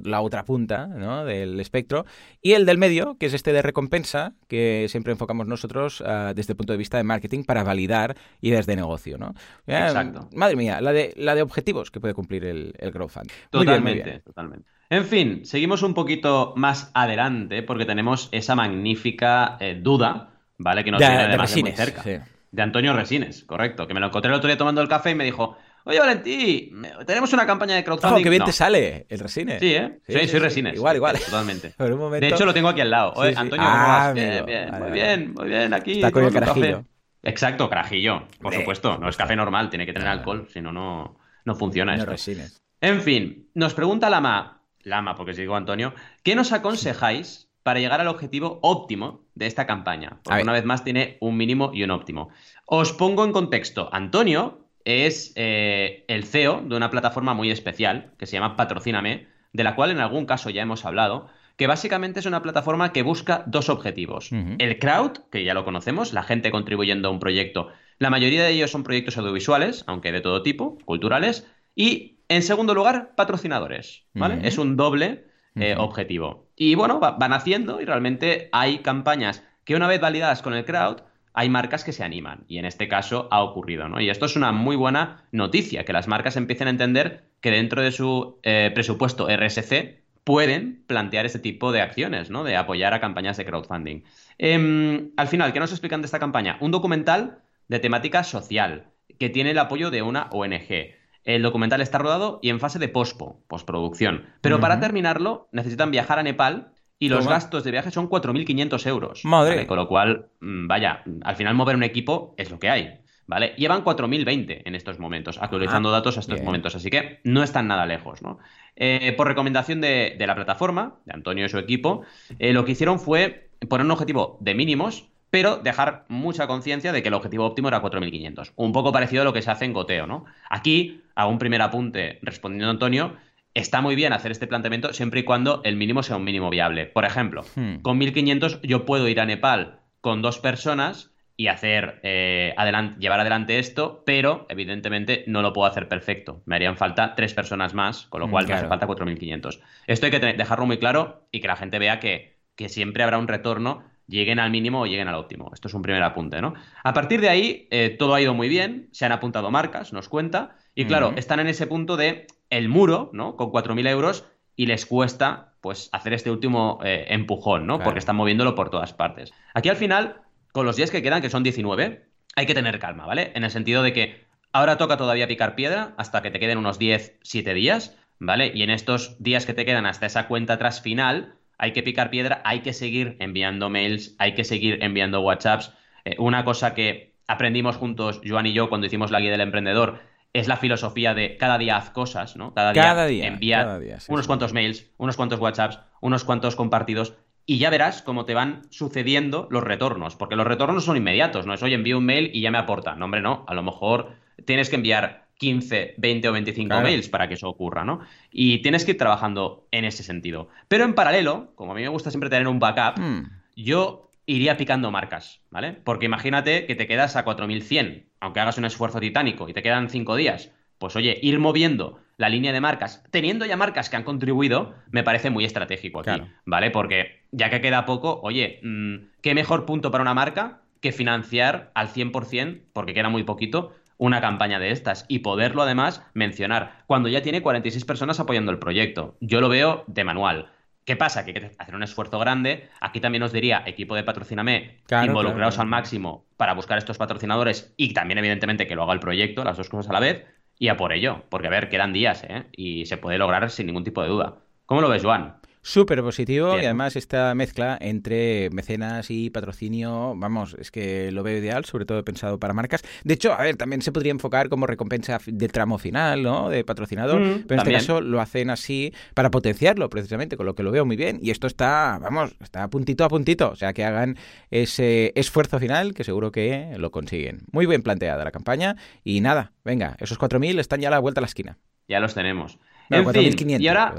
[0.04, 1.26] la otra punta ¿no?
[1.26, 2.06] del espectro,
[2.42, 6.54] y el del medio, que es este de recompensa, que siempre enfocamos nosotros ah, desde
[6.54, 9.18] el punto de vista de marketing para validar ideas de negocio.
[9.18, 9.34] ¿no?
[9.66, 10.30] Exacto.
[10.34, 13.34] Madre mía, la de, la de objetivos que puede cumplir el, el crowdfunding.
[13.50, 14.70] Totalmente, totalmente.
[14.90, 20.84] En fin, seguimos un poquito más adelante porque tenemos esa magnífica eh, duda ¿vale?
[20.84, 22.04] Que no tiene además de, muy cerca.
[22.52, 23.88] De Antonio Resines, correcto.
[23.88, 26.72] Que me lo encontré el otro día tomando el café y me dijo, oye Valentí,
[27.06, 28.22] tenemos una campaña de crowdfunding.
[28.22, 29.60] Oh, qué bien te sale el Resines.
[29.60, 30.00] Sí, ¿eh?
[30.08, 30.76] Sí, soy Resines.
[30.76, 31.20] Igual, igual.
[31.20, 31.74] Totalmente.
[32.20, 33.14] De hecho, lo tengo aquí al lado.
[33.16, 35.94] Oye, Antonio, ¿cómo ah, Bien, bien, muy bien, muy bien, aquí.
[35.94, 36.86] Está con el carajillo.
[37.24, 38.98] Exacto, carajillo, por supuesto.
[38.98, 42.12] No es café normal, tiene que tener alcohol, si no, no funciona esto.
[42.12, 42.62] Resines.
[42.80, 45.94] En fin, nos pregunta Lama, Lama, porque si digo Antonio,
[46.24, 50.22] ¿qué nos aconsejáis para llegar al objetivo óptimo de esta campaña.
[50.24, 52.30] Porque una vez más tiene un mínimo y un óptimo.
[52.66, 53.90] Os pongo en contexto.
[53.92, 59.64] Antonio es eh, el CEO de una plataforma muy especial que se llama Patrocíname, de
[59.66, 61.28] la cual en algún caso ya hemos hablado,
[61.58, 64.30] que básicamente es una plataforma que busca dos objetivos.
[64.32, 67.68] El crowd, que ya lo conocemos, la gente contribuyendo a un proyecto.
[68.00, 71.46] La mayoría de ellos son proyectos audiovisuales, aunque de todo tipo, culturales.
[71.76, 74.06] Y, en segundo lugar, patrocinadores.
[74.14, 74.48] ¿vale?
[74.48, 75.26] Es un doble
[75.56, 76.47] eh, objetivo.
[76.60, 81.02] Y bueno, van haciendo y realmente hay campañas que una vez validadas con el crowd,
[81.34, 82.46] hay marcas que se animan.
[82.48, 84.02] Y en este caso ha ocurrido, ¿no?
[84.02, 87.84] Y esto es una muy buena noticia, que las marcas empiecen a entender que dentro
[87.84, 92.44] de su eh, presupuesto RSC pueden plantear ese tipo de acciones, ¿no?
[92.44, 94.04] De apoyar a campañas de crowdfunding.
[94.40, 96.58] Em, al final, ¿qué nos explican de esta campaña?
[96.60, 98.88] Un documental de temática social,
[99.20, 100.97] que tiene el apoyo de una ONG.
[101.28, 104.28] El documental está rodado y en fase de pospo, postproducción.
[104.40, 109.26] Pero para terminarlo necesitan viajar a Nepal y los gastos de viaje son 4.500 euros.
[109.26, 109.68] Madre.
[109.68, 113.02] Con lo cual, mm, vaya, al final mover un equipo es lo que hay.
[113.28, 113.56] ¿Vale?
[113.58, 117.68] Llevan 4.020 en estos momentos, actualizando ah, datos a estos momentos, así que no están
[117.68, 118.40] nada lejos, ¿no?
[118.78, 122.04] Eh, por recomendación de, la plataforma, de Antonio y su equipo,
[122.40, 127.02] eh, lo que hicieron fue poner un objetivo de mínimos pero dejar mucha conciencia de
[127.02, 128.54] que el objetivo óptimo era 4.500.
[128.56, 130.26] Un poco parecido a lo que se hace en goteo, ¿no?
[130.50, 133.16] Aquí, a un primer apunte respondiendo a Antonio,
[133.54, 136.86] está muy bien hacer este planteamiento siempre y cuando el mínimo sea un mínimo viable.
[136.86, 137.78] Por ejemplo, hmm.
[137.78, 142.56] con 1.500 yo puedo ir a Nepal con dos personas y hacer eh,
[142.98, 146.42] llevar adelante esto, pero evidentemente no lo puedo hacer perfecto.
[146.46, 149.60] Me harían falta tres personas más, con lo mm, cual me hace falta 4.500.
[149.86, 153.20] Esto hay que dejarlo muy claro y que la gente vea que, que, siempre habrá
[153.20, 155.52] un retorno, lleguen al mínimo o lleguen al óptimo.
[155.54, 156.54] Esto es un primer apunte, ¿no?
[156.84, 160.10] A partir de ahí, eh, todo ha ido muy bien, se han apuntado marcas, nos
[160.10, 163.36] cuenta, y claro, están en ese punto de el muro, ¿no?
[163.36, 167.80] Con 4.000 euros y les cuesta, pues, hacer este último eh, empujón, ¿no?
[167.80, 169.34] Porque están moviéndolo por todas partes.
[169.54, 170.22] Aquí al final
[170.58, 173.32] con los días que quedan, que son 19, hay que tener calma, ¿vale?
[173.36, 176.80] En el sentido de que ahora toca todavía picar piedra hasta que te queden unos
[176.80, 178.52] 10, 7 días, ¿vale?
[178.54, 182.10] Y en estos días que te quedan hasta esa cuenta atrás final, hay que picar
[182.10, 185.74] piedra, hay que seguir enviando mails, hay que seguir enviando WhatsApps.
[186.06, 190.00] Eh, una cosa que aprendimos juntos, Joan y yo, cuando hicimos la guía del emprendedor,
[190.34, 192.54] es la filosofía de cada día haz cosas, ¿no?
[192.54, 197.16] Cada día, cada envía unos cuantos mails, unos cuantos WhatsApps, unos cuantos compartidos
[197.50, 201.54] y ya verás cómo te van sucediendo los retornos, porque los retornos son inmediatos, no
[201.54, 202.96] es, oye, envío un mail y ya me aporta.
[202.96, 204.12] No, hombre, no, a lo mejor
[204.46, 208.02] tienes que enviar 15, 20 o 25 mails para que eso ocurra, ¿no?
[208.32, 210.50] Y tienes que ir trabajando en ese sentido.
[210.68, 213.30] Pero en paralelo, como a mí me gusta siempre tener un backup, hmm.
[213.56, 215.74] yo iría picando marcas, ¿vale?
[215.74, 219.90] Porque imagínate que te quedas a 4100, aunque hagas un esfuerzo titánico y te quedan
[219.90, 224.04] 5 días, pues oye, ir moviendo la línea de marcas, teniendo ya marcas que han
[224.04, 226.72] contribuido, me parece muy estratégico aquí, ¿vale?
[226.72, 231.72] Porque ya que queda poco, oye, mm, ¿qué mejor punto para una marca que financiar
[231.74, 237.10] al 100%, porque queda muy poquito, una campaña de estas y poderlo además mencionar cuando
[237.10, 239.18] ya tiene 46 personas apoyando el proyecto?
[239.20, 240.52] Yo lo veo de manual.
[240.86, 241.26] ¿Qué pasa?
[241.26, 242.70] Que hay que hacer un esfuerzo grande.
[242.80, 247.94] Aquí también os diría, equipo de Patrocíname, involucraos al máximo para buscar estos patrocinadores y
[247.94, 250.26] también, evidentemente, que lo haga el proyecto, las dos cosas a la vez
[250.58, 252.46] y a por ello, porque a ver, quedan días, ¿eh?
[252.54, 254.36] Y se puede lograr sin ningún tipo de duda.
[254.66, 255.36] ¿Cómo lo ves, Juan?
[255.68, 261.38] Súper positivo y además esta mezcla entre mecenas y patrocinio, vamos, es que lo veo
[261.38, 262.84] ideal, sobre todo pensado para marcas.
[263.04, 266.48] De hecho, a ver, también se podría enfocar como recompensa de tramo final, ¿no?
[266.48, 270.56] De patrocinador, mm, pero en este caso lo hacen así para potenciarlo precisamente, con lo
[270.56, 271.20] que lo veo muy bien.
[271.22, 274.16] Y esto está, vamos, está puntito a puntito, o sea, que hagan
[274.50, 277.42] ese esfuerzo final que seguro que lo consiguen.
[277.52, 281.20] Muy bien planteada la campaña y nada, venga, esos 4.000 están ya a la vuelta
[281.20, 281.58] a la esquina.
[281.90, 282.58] Ya los tenemos
[282.90, 283.96] y ahora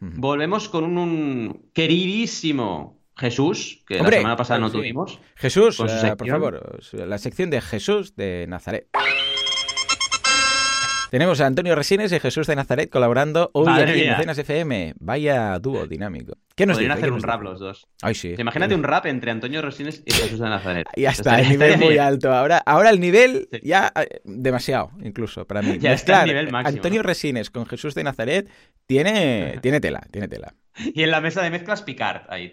[0.00, 5.18] volvemos con un, queridísimo Jesús, que la semana pasada no tuvimos.
[5.36, 8.88] Jesús, eh, por favor, la sección de Jesús de Nazaret.
[11.10, 14.94] Tenemos a Antonio Resines y Jesús de Nazaret colaborando hoy aquí en Mecenas FM.
[15.00, 16.34] Vaya dúo dinámico.
[16.54, 17.88] ¿Qué nos Podrían hacer un rap los dos.
[18.00, 18.36] Ay, sí.
[18.38, 20.86] Imagínate un rap entre Antonio Resines y Jesús de Nazaret.
[20.96, 22.32] Ya está, el nivel muy alto.
[22.32, 25.78] Ahora, ahora el nivel ya eh, demasiado, incluso, para mí.
[25.80, 26.76] Ya está el nivel máximo.
[26.76, 28.48] Antonio Resines con Jesús de Nazaret
[28.86, 30.54] tiene, tiene tela, tiene tela.
[30.76, 32.52] Y en la mesa de mezclas Picard, ahí,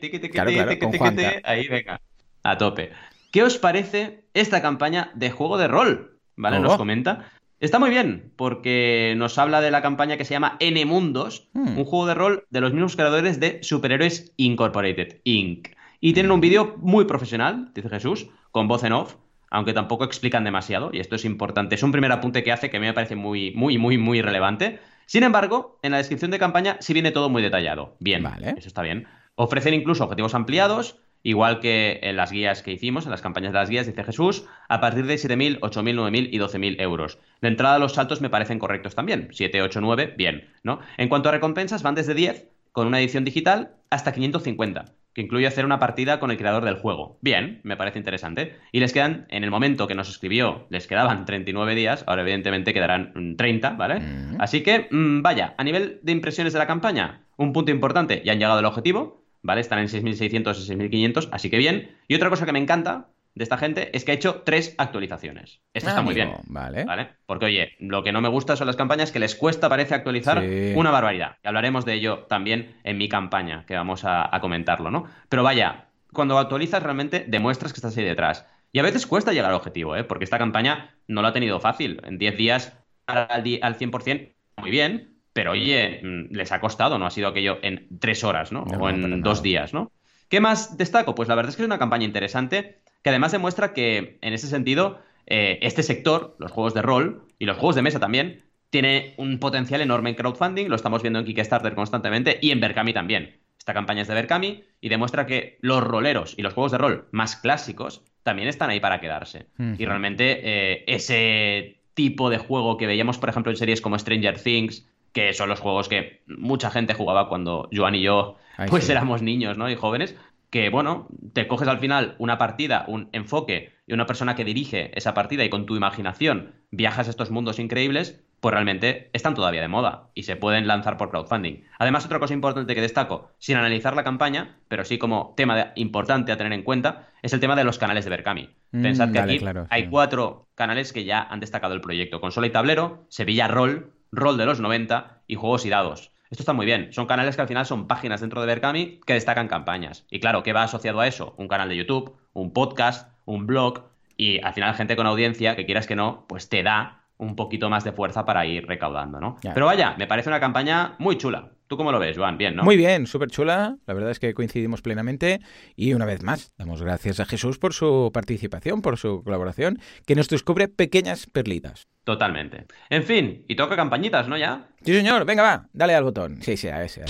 [1.43, 2.01] ahí venga,
[2.41, 2.91] a tope.
[3.31, 6.19] ¿Qué os parece esta campaña de juego de rol?
[6.35, 6.59] ¿Vale?
[6.59, 7.31] Nos comenta.
[7.59, 11.79] Está muy bien, porque nos habla de la campaña que se llama N Mundos, hmm.
[11.79, 15.69] un juego de rol de los mismos creadores de Superhéroes Incorporated, Inc.
[15.99, 19.15] Y tienen un vídeo muy profesional, dice Jesús, con voz en off,
[19.49, 21.73] aunque tampoco explican demasiado, y esto es importante.
[21.73, 24.21] Es un primer apunte que hace que a mí me parece muy, muy, muy, muy
[24.21, 24.79] relevante.
[25.07, 27.95] Sin embargo, en la descripción de campaña sí viene todo muy detallado.
[27.99, 28.51] Bien, vale.
[28.57, 29.07] eso está bien.
[29.33, 33.59] Ofrecen incluso objetivos ampliados, Igual que en las guías que hicimos, en las campañas de
[33.59, 37.19] las guías, dice Jesús, a partir de 7.000, 8.000, 9.000 y 12.000 euros.
[37.41, 39.29] De entrada, los saltos me parecen correctos también.
[39.31, 40.79] 7, 8, 9, bien, ¿no?
[40.97, 45.47] En cuanto a recompensas, van desde 10, con una edición digital, hasta 550, que incluye
[45.47, 47.17] hacer una partida con el creador del juego.
[47.21, 48.55] Bien, me parece interesante.
[48.71, 52.73] Y les quedan, en el momento que nos escribió, les quedaban 39 días, ahora evidentemente
[52.73, 54.01] quedarán 30, ¿vale?
[54.39, 58.33] Así que, mm, vaya, a nivel de impresiones de la campaña, un punto importante, ya
[58.33, 59.61] han llegado al objetivo ¿vale?
[59.61, 61.95] Están en 6.600 y 6.500, así que bien.
[62.09, 65.61] Y otra cosa que me encanta de esta gente es que ha hecho tres actualizaciones.
[65.73, 66.33] Esto está muy bien.
[66.47, 66.83] Vale.
[66.83, 67.11] vale.
[67.25, 70.43] Porque, oye, lo que no me gusta son las campañas que les cuesta, parece, actualizar
[70.75, 71.37] una barbaridad.
[71.41, 75.05] Y hablaremos de ello también en mi campaña, que vamos a, comentarlo, ¿no?
[75.29, 78.45] Pero vaya, cuando actualizas realmente demuestras que estás ahí detrás.
[78.73, 80.03] Y a veces cuesta llegar al objetivo, ¿eh?
[80.03, 82.01] Porque esta campaña no lo ha tenido fácil.
[82.03, 83.29] En 10 días al,
[83.61, 87.85] al 100%, muy bien, pero oye, mm, les ha costado, no ha sido aquello en
[87.99, 88.63] tres horas, ¿no?
[88.63, 89.91] o en dos días, ¿no?
[90.29, 91.13] ¿Qué más destaco?
[91.13, 94.47] Pues la verdad es que es una campaña interesante que además demuestra que en ese
[94.47, 99.13] sentido eh, este sector, los juegos de rol y los juegos de mesa también, tiene
[99.17, 103.39] un potencial enorme en crowdfunding, lo estamos viendo en Kickstarter constantemente y en Berkami también.
[103.59, 107.09] Esta campaña es de Berkami y demuestra que los roleros y los juegos de rol
[107.11, 109.45] más clásicos también están ahí para quedarse.
[109.77, 114.41] Y realmente eh, ese tipo de juego que veíamos, por ejemplo, en series como Stranger
[114.41, 118.37] Things, que son los juegos que mucha gente jugaba cuando Joan y yo
[118.69, 119.69] pues éramos niños, ¿no?
[119.69, 120.15] Y jóvenes,
[120.49, 124.91] que bueno, te coges al final una partida, un enfoque y una persona que dirige
[124.97, 129.61] esa partida y con tu imaginación viajas a estos mundos increíbles, pues realmente están todavía
[129.61, 131.63] de moda y se pueden lanzar por crowdfunding.
[131.79, 136.31] Además, otra cosa importante que destaco, sin analizar la campaña, pero sí como tema importante
[136.31, 138.49] a tener en cuenta, es el tema de los canales de Berkami.
[138.71, 139.39] Mm, Pensad que aquí
[139.69, 142.21] hay cuatro canales que ya han destacado el proyecto.
[142.21, 146.11] Consola y tablero, Sevilla Roll, Roll de los 90 y Juegos y Dados.
[146.29, 146.91] Esto está muy bien.
[146.91, 150.05] Son canales que al final son páginas dentro de Berkami que destacan campañas.
[150.09, 151.33] Y claro, ¿qué va asociado a eso?
[151.37, 153.83] Un canal de YouTube, un podcast, un blog
[154.17, 157.69] y al final gente con audiencia que quieras que no, pues te da un poquito
[157.69, 159.37] más de fuerza para ir recaudando, ¿no?
[159.53, 161.51] Pero vaya, me parece una campaña muy chula.
[161.67, 162.37] ¿Tú cómo lo ves, Joan?
[162.37, 162.63] Bien, ¿no?
[162.63, 163.77] Muy bien, súper chula.
[163.85, 165.41] La verdad es que coincidimos plenamente.
[165.75, 170.15] Y una vez más, damos gracias a Jesús por su participación, por su colaboración, que
[170.15, 171.87] nos descubre pequeñas perlitas.
[172.05, 172.65] Totalmente.
[172.89, 174.69] En fin, y toca campañitas, ¿no ya?
[174.81, 175.25] Sí, señor.
[175.25, 175.67] Venga, va.
[175.73, 176.41] Dale al botón.
[176.41, 177.03] Sí, sí, a ese.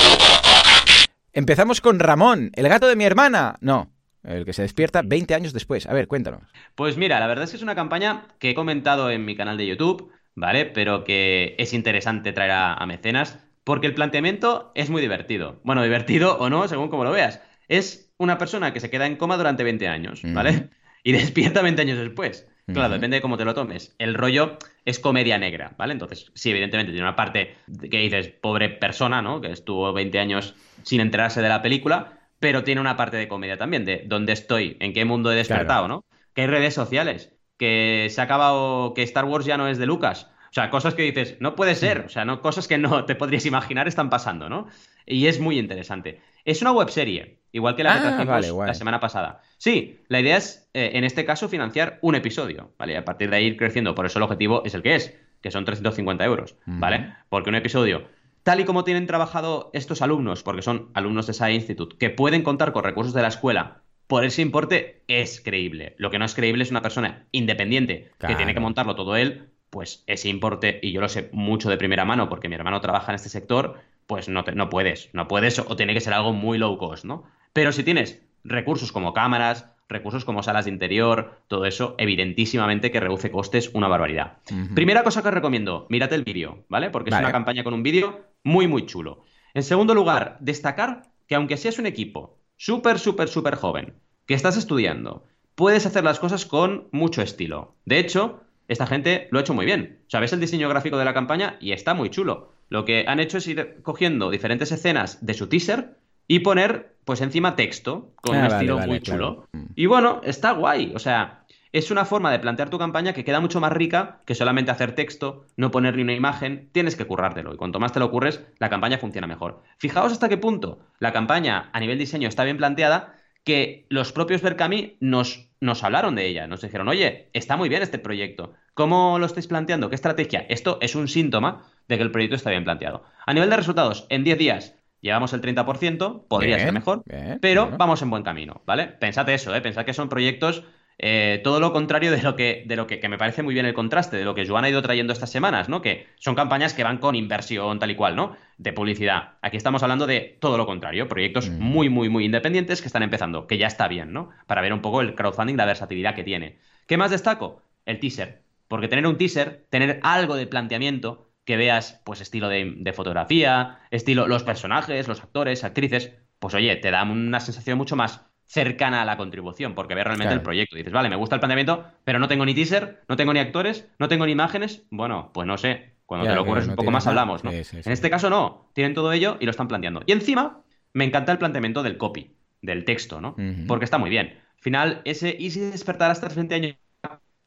[1.33, 3.57] Empezamos con Ramón, el gato de mi hermana.
[3.61, 3.91] No,
[4.23, 5.85] el que se despierta 20 años después.
[5.85, 6.41] A ver, cuéntanos.
[6.75, 9.57] Pues mira, la verdad es que es una campaña que he comentado en mi canal
[9.57, 10.65] de YouTube, ¿vale?
[10.65, 15.59] Pero que es interesante traer a, mecenas porque el planteamiento es muy divertido.
[15.65, 17.41] Bueno, divertido o no, según como lo veas.
[17.67, 20.69] Es una persona que se queda en coma durante 20 años, ¿vale?
[21.03, 22.49] Y despierta 20 años después.
[22.65, 23.93] Claro, depende de cómo te lo tomes.
[23.99, 25.91] El rollo es comedia negra, ¿vale?
[25.91, 29.41] Entonces, sí, evidentemente tiene una parte que dices, pobre persona, ¿no?
[29.41, 33.57] Que estuvo 20 años sin enterarse de la película, pero tiene una parte de comedia
[33.57, 36.05] también, de dónde estoy, en qué mundo he despertado, ¿no?
[36.33, 39.87] Que hay redes sociales, que se ha acabado, que Star Wars ya no es de
[39.87, 40.31] Lucas.
[40.49, 43.15] O sea, cosas que dices, no puede ser, o sea, no, cosas que no te
[43.15, 44.67] podrías imaginar están pasando, ¿no?
[45.05, 46.21] Y es muy interesante.
[46.45, 49.41] Es una webserie, igual que la que ah, trajimos la semana pasada.
[49.57, 52.97] Sí, la idea es, eh, en este caso, financiar un episodio, ¿vale?
[52.97, 53.95] a partir de ahí ir creciendo.
[53.95, 57.13] Por eso el objetivo es el que es, que son 350 euros, ¿vale?
[57.29, 58.07] Porque un episodio,
[58.43, 62.43] tal y como tienen trabajado estos alumnos, porque son alumnos de SAE Institute, que pueden
[62.43, 65.95] contar con recursos de la escuela, por ese importe es creíble.
[65.97, 69.49] Lo que no es creíble es una persona independiente que tiene que montarlo todo él,
[69.69, 73.11] pues ese importe, y yo lo sé mucho de primera mano porque mi hermano trabaja
[73.11, 73.75] en este sector,
[74.05, 77.05] pues no, te, no puedes, no puedes o tiene que ser algo muy low cost,
[77.05, 77.23] ¿no?
[77.53, 82.99] Pero si tienes recursos como cámaras, recursos como salas de interior, todo eso, evidentísimamente que
[82.99, 84.37] reduce costes una barbaridad.
[84.75, 86.89] Primera cosa que os recomiendo, mírate el vídeo, ¿vale?
[86.89, 89.23] Porque es una campaña con un vídeo muy, muy chulo.
[89.53, 94.57] En segundo lugar, destacar que aunque seas un equipo súper, súper, súper joven, que estás
[94.57, 95.25] estudiando,
[95.55, 97.75] puedes hacer las cosas con mucho estilo.
[97.85, 99.99] De hecho, esta gente lo ha hecho muy bien.
[100.07, 102.53] O sea, ves el diseño gráfico de la campaña y está muy chulo.
[102.69, 107.21] Lo que han hecho es ir cogiendo diferentes escenas de su teaser y poner, pues
[107.21, 109.47] encima texto, con ah, un estilo muy chulo.
[109.53, 109.65] Mm.
[109.75, 110.91] Y bueno, está guay.
[110.93, 114.35] O sea, es una forma de plantear tu campaña que queda mucho más rica que
[114.35, 116.69] solamente hacer texto, no poner ni una imagen.
[116.71, 117.53] Tienes que currártelo.
[117.53, 119.63] Y cuanto más te lo ocurres, la campaña funciona mejor.
[119.77, 123.16] Fijaos hasta qué punto la campaña a nivel diseño está bien planteada
[123.47, 126.47] que los propios Berkami nos, nos hablaron de ella.
[126.47, 128.53] Nos dijeron, oye, está muy bien este proyecto.
[128.73, 129.87] ¿Cómo lo estáis planteando?
[129.87, 130.45] ¿Qué estrategia?
[130.49, 133.05] Esto es un síntoma de que el proyecto está bien planteado.
[133.25, 137.03] A nivel de resultados, en 10 días llevamos el 30%, podría ser mejor,
[137.39, 138.87] pero vamos en buen camino, ¿vale?
[138.87, 139.61] Pensad eso, ¿eh?
[139.61, 140.65] Pensad que son proyectos
[140.99, 143.73] eh, todo lo contrario de lo, que, de lo que, me parece muy bien el
[143.73, 145.81] contraste, de lo que Joan ha ido trayendo estas semanas, ¿no?
[145.81, 148.35] Que son campañas que van con inversión tal y cual, ¿no?
[148.57, 149.33] De publicidad.
[149.41, 151.59] Aquí estamos hablando de todo lo contrario, proyectos mm.
[151.59, 154.29] muy, muy, muy independientes que están empezando, que ya está bien, ¿no?
[154.47, 156.57] Para ver un poco el crowdfunding, la versatilidad que tiene.
[156.87, 157.61] ¿Qué más destaco?
[157.85, 158.41] El teaser.
[158.67, 164.27] Porque tener un teaser, tener algo de planteamiento, que veas, pues, estilo de, fotografía, estilo
[164.27, 169.05] los personajes, los actores, actrices, pues oye, te da una sensación mucho más cercana a
[169.05, 170.75] la contribución, porque ves realmente el proyecto.
[170.75, 173.87] dices, vale, me gusta el planteamiento, pero no tengo ni teaser, no tengo ni actores,
[173.99, 174.87] no tengo ni imágenes.
[174.89, 175.97] Bueno, pues no sé.
[176.05, 177.51] Cuando te lo ocurres un poco más hablamos, ¿no?
[177.51, 180.03] En este caso no, tienen todo ello y lo están planteando.
[180.05, 183.35] Y encima, me encanta el planteamiento del copy, del texto, ¿no?
[183.67, 184.39] Porque está muy bien.
[184.55, 186.75] Al final, ese y si despertar hasta 20 años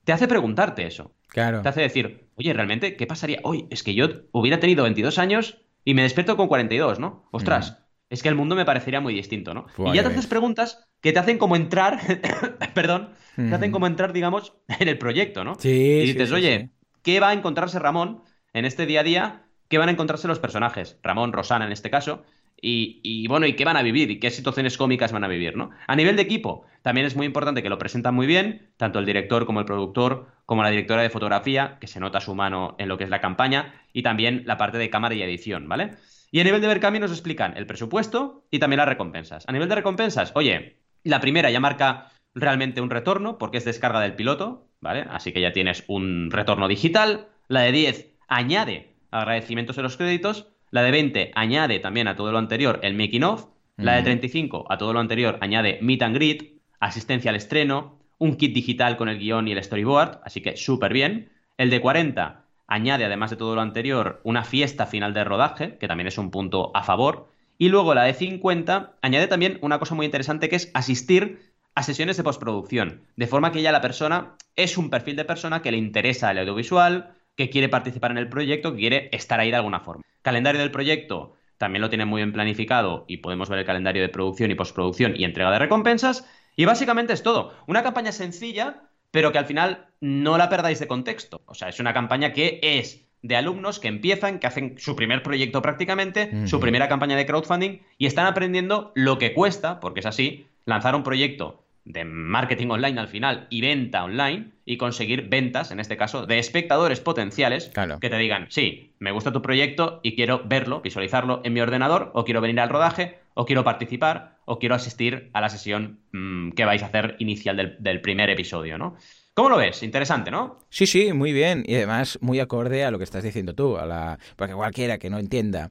[0.05, 1.15] te hace preguntarte eso.
[1.29, 1.63] Claro.
[1.63, 3.41] Te hace decir, oye, realmente, ¿qué pasaría?
[3.45, 7.29] Oye, es que yo hubiera tenido 22 años y me despierto con 42, ¿no?
[7.31, 7.79] Ostras,
[8.11, 9.67] es que el mundo me parecería muy distinto, ¿no?
[9.79, 12.01] y ya te haces preguntas que te hacen como entrar,
[12.75, 15.55] perdón, te hacen como entrar, digamos, en el proyecto, ¿no?
[15.59, 15.71] Sí.
[16.03, 16.71] Y dices, oye,
[17.03, 19.43] ¿qué va a encontrarse Ramón en este día a día?
[19.69, 20.99] ¿Qué van a encontrarse los personajes?
[21.03, 22.25] Ramón, Rosana en este caso,
[22.63, 24.11] y, bueno, ¿y qué van a vivir?
[24.11, 25.57] ¿Y qué situaciones cómicas van a vivir?
[25.57, 25.71] ¿no?
[25.87, 29.07] A nivel de equipo, también es muy importante que lo presentan muy bien, tanto el
[29.07, 32.89] director como el productor, como la directora de fotografía, que se nota su mano en
[32.89, 35.93] lo que es la campaña, y también la parte de cámara y edición, ¿vale?
[36.31, 39.45] Y a nivel de Berkami nos explican el presupuesto y también las recompensas.
[39.49, 44.01] A nivel de recompensas, oye, la primera ya marca realmente un retorno, porque es descarga
[44.01, 45.07] del piloto, ¿vale?
[45.11, 47.29] Así que ya tienes un retorno digital.
[47.49, 50.49] La de 10 añade agradecimientos de los créditos.
[50.71, 53.47] La de 20 añade también a todo lo anterior el making of.
[53.77, 58.37] La de 35 a todo lo anterior añade meet and greet, asistencia al estreno, un
[58.37, 61.31] kit digital con el guion y el storyboard, así que súper bien.
[61.57, 62.40] El de 40
[62.71, 66.31] añade, además de todo lo anterior, una fiesta final de rodaje, que también es un
[66.31, 67.29] punto a favor.
[67.59, 71.83] Y luego la de 50 añade también una cosa muy interesante que es asistir a
[71.83, 75.71] sesiones de postproducción, de forma que ya la persona es un perfil de persona que
[75.71, 79.57] le interesa el audiovisual, que quiere participar en el proyecto, que quiere estar ahí de
[79.57, 80.03] alguna forma.
[80.23, 84.09] Calendario del proyecto también lo tiene muy bien planificado y podemos ver el calendario de
[84.09, 86.27] producción y postproducción y entrega de recompensas.
[86.57, 87.55] Y básicamente es todo.
[87.67, 91.43] Una campaña sencilla, pero que al final no la perdáis de contexto.
[91.47, 95.23] O sea, es una campaña que es de alumnos que empiezan, que hacen su primer
[95.23, 100.07] proyecto prácticamente, su primera campaña de crowdfunding y están aprendiendo lo que cuesta, porque es
[100.07, 105.71] así, lanzar un proyecto de marketing online al final y venta online y conseguir ventas,
[105.71, 107.71] en este caso, de espectadores potenciales
[108.01, 112.11] que te digan, sí, me gusta tu proyecto y quiero verlo, visualizarlo en mi ordenador,
[112.15, 116.51] o quiero venir al rodaje, o quiero participar, o quiero asistir a la sesión mm,
[116.53, 118.97] que vais a hacer inicial del, del primer episodio, ¿no?
[119.35, 119.83] ¿Cómo lo ves?
[119.83, 120.59] Interesante, ¿no?
[120.69, 121.65] Sí, sí, muy bien.
[121.67, 123.79] Y además muy acorde a lo que estás diciendo tú.
[123.79, 124.19] A la...
[124.37, 125.71] Porque cualquiera que no entienda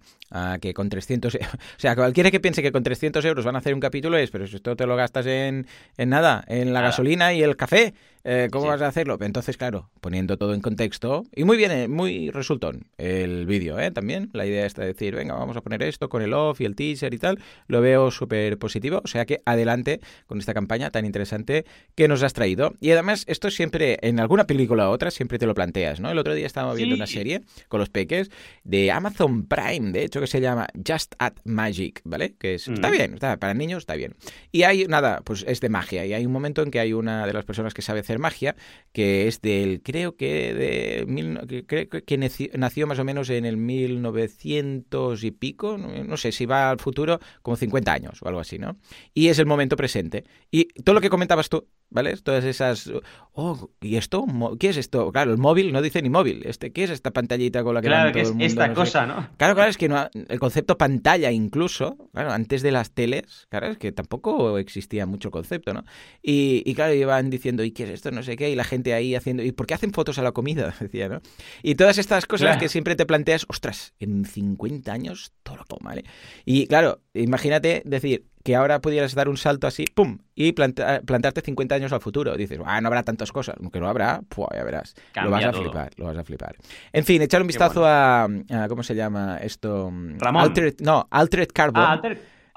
[0.61, 1.35] que con 300...
[1.35, 1.39] o
[1.77, 4.47] sea, cualquiera que piense que con 300 euros van a hacer un capítulo es, pero
[4.47, 5.67] si esto te lo gastas en,
[5.97, 7.93] en nada, en la gasolina y el café,
[8.25, 9.17] eh, ¿cómo vas a hacerlo?
[9.21, 11.23] Entonces, claro, poniendo todo en contexto.
[11.33, 13.91] Y muy bien, eh, muy resultón el vídeo, ¿eh?
[13.91, 16.65] También la idea está de decir, venga, vamos a poner esto con el off y
[16.65, 17.39] el teaser y tal.
[17.67, 19.01] Lo veo súper positivo.
[19.03, 21.65] O sea que adelante con esta campaña tan interesante
[21.95, 22.73] que nos has traído.
[22.81, 26.11] Y además, esto siempre, en alguna película u otra, siempre te lo planteas, ¿no?
[26.11, 28.29] El otro día estábamos viendo una serie con los peques
[28.63, 32.35] de Amazon Prime, de hecho, que se llama Just Add Magic, ¿vale?
[32.37, 32.91] Que está mm.
[32.91, 34.15] bien, está, para niños está bien.
[34.51, 36.05] Y hay, nada, pues es de magia.
[36.05, 38.55] Y hay un momento en que hay una de las personas que sabe hacer magia,
[38.91, 42.17] que es del, creo que de, mil, que, que,
[42.57, 47.19] nació, más o menos en el 1900 y pico, no, sé si va al futuro,
[47.41, 48.77] como 50 años o algo así, ¿no?
[49.13, 50.25] Y es el momento presente.
[50.51, 52.15] Y todo lo que comentabas tú, ¿vale?
[52.17, 52.91] Todas esas,
[53.33, 54.25] oh, ¿y esto?
[54.59, 55.11] ¿Qué es esto?
[55.11, 56.43] Claro, el móvil no dice ni móvil.
[56.45, 59.29] Este, ¿Qué es esta pantallita con la que claro, que es esta cosa, ¿no?
[59.37, 63.67] Claro, claro, es que no, el concepto pantalla incluso, claro, antes de las teles, claro,
[63.67, 65.83] es que tampoco existía mucho concepto, ¿no?
[66.21, 68.11] Y, y claro, iban diciendo, ¿y qué es esto?
[68.11, 70.31] No sé qué, y la gente ahí haciendo, ¿y por qué hacen fotos a la
[70.31, 70.75] comida?
[70.79, 71.21] Decía, ¿no?
[71.63, 76.03] Y todas estas cosas que siempre te planteas, ostras, en 50 años todo lo ¿vale?
[76.45, 80.19] Y claro, imagínate decir, que ahora pudieras dar un salto así, ¡pum!
[80.35, 82.35] y plantarte 50 años al futuro.
[82.37, 83.55] Dices, ah, no habrá tantas cosas.
[83.59, 84.95] Aunque no habrá, pues ya verás.
[85.21, 86.55] lo vas a flipar, lo vas a flipar.
[86.93, 88.27] En fin, echar un vistazo a,
[88.69, 89.91] ¿Cómo se llama esto?
[90.17, 90.53] Ramón.
[90.79, 91.83] no, Altered Carbon.
[91.83, 92.01] Ah,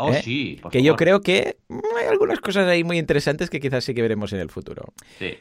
[0.03, 0.20] Oh, ¿Eh?
[0.22, 4.03] sí, que yo creo que hay algunas cosas ahí muy interesantes que quizás sí que
[4.03, 4.92] veremos en el futuro.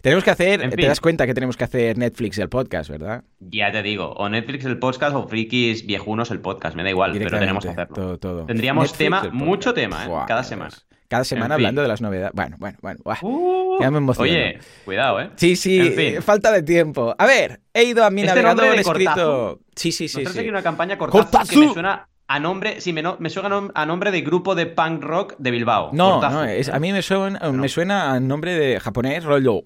[0.02, 3.24] Tenemos que hacer, te das cuenta que tenemos que hacer Netflix el podcast, ¿verdad?
[3.40, 7.14] Ya te digo, o Netflix el podcast o Frikis viejunos el podcast, me da igual,
[7.18, 8.20] pero tenemos que hacerlo.
[8.20, 10.10] Todo, Tendríamos tema, mucho tema, ¿eh?
[10.28, 10.76] cada semana.
[11.08, 12.32] Cada semana hablando de las novedades.
[12.34, 13.00] Bueno, bueno, bueno.
[13.22, 14.32] Uh, ya me emociono.
[14.32, 15.30] Oye, cuidado, ¿eh?
[15.36, 17.14] Sí, sí, falta de tiempo.
[17.18, 19.60] A ver, he ido a mi este navegador, escrito...
[19.76, 20.24] Sí, sí, sí.
[20.24, 20.48] ¿No sí.
[20.48, 24.22] una campaña cortazo, que me suena a nombre, sí, me, me suena a nombre de
[24.22, 25.90] grupo de punk rock de Bilbao.
[25.92, 29.62] No, no a mí me suena, me suena a nombre de japonés, rollo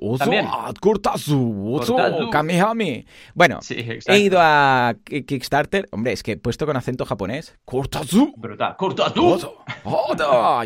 [0.81, 3.05] Kurtazu, Kamihami.
[3.35, 3.59] Bueno,
[4.07, 5.87] he ido a Kickstarter.
[5.91, 7.55] Hombre, es que he puesto con acento japonés.
[7.65, 8.33] Kurtazu.
[8.35, 8.75] Brutal.
[8.77, 9.53] Kurtazu.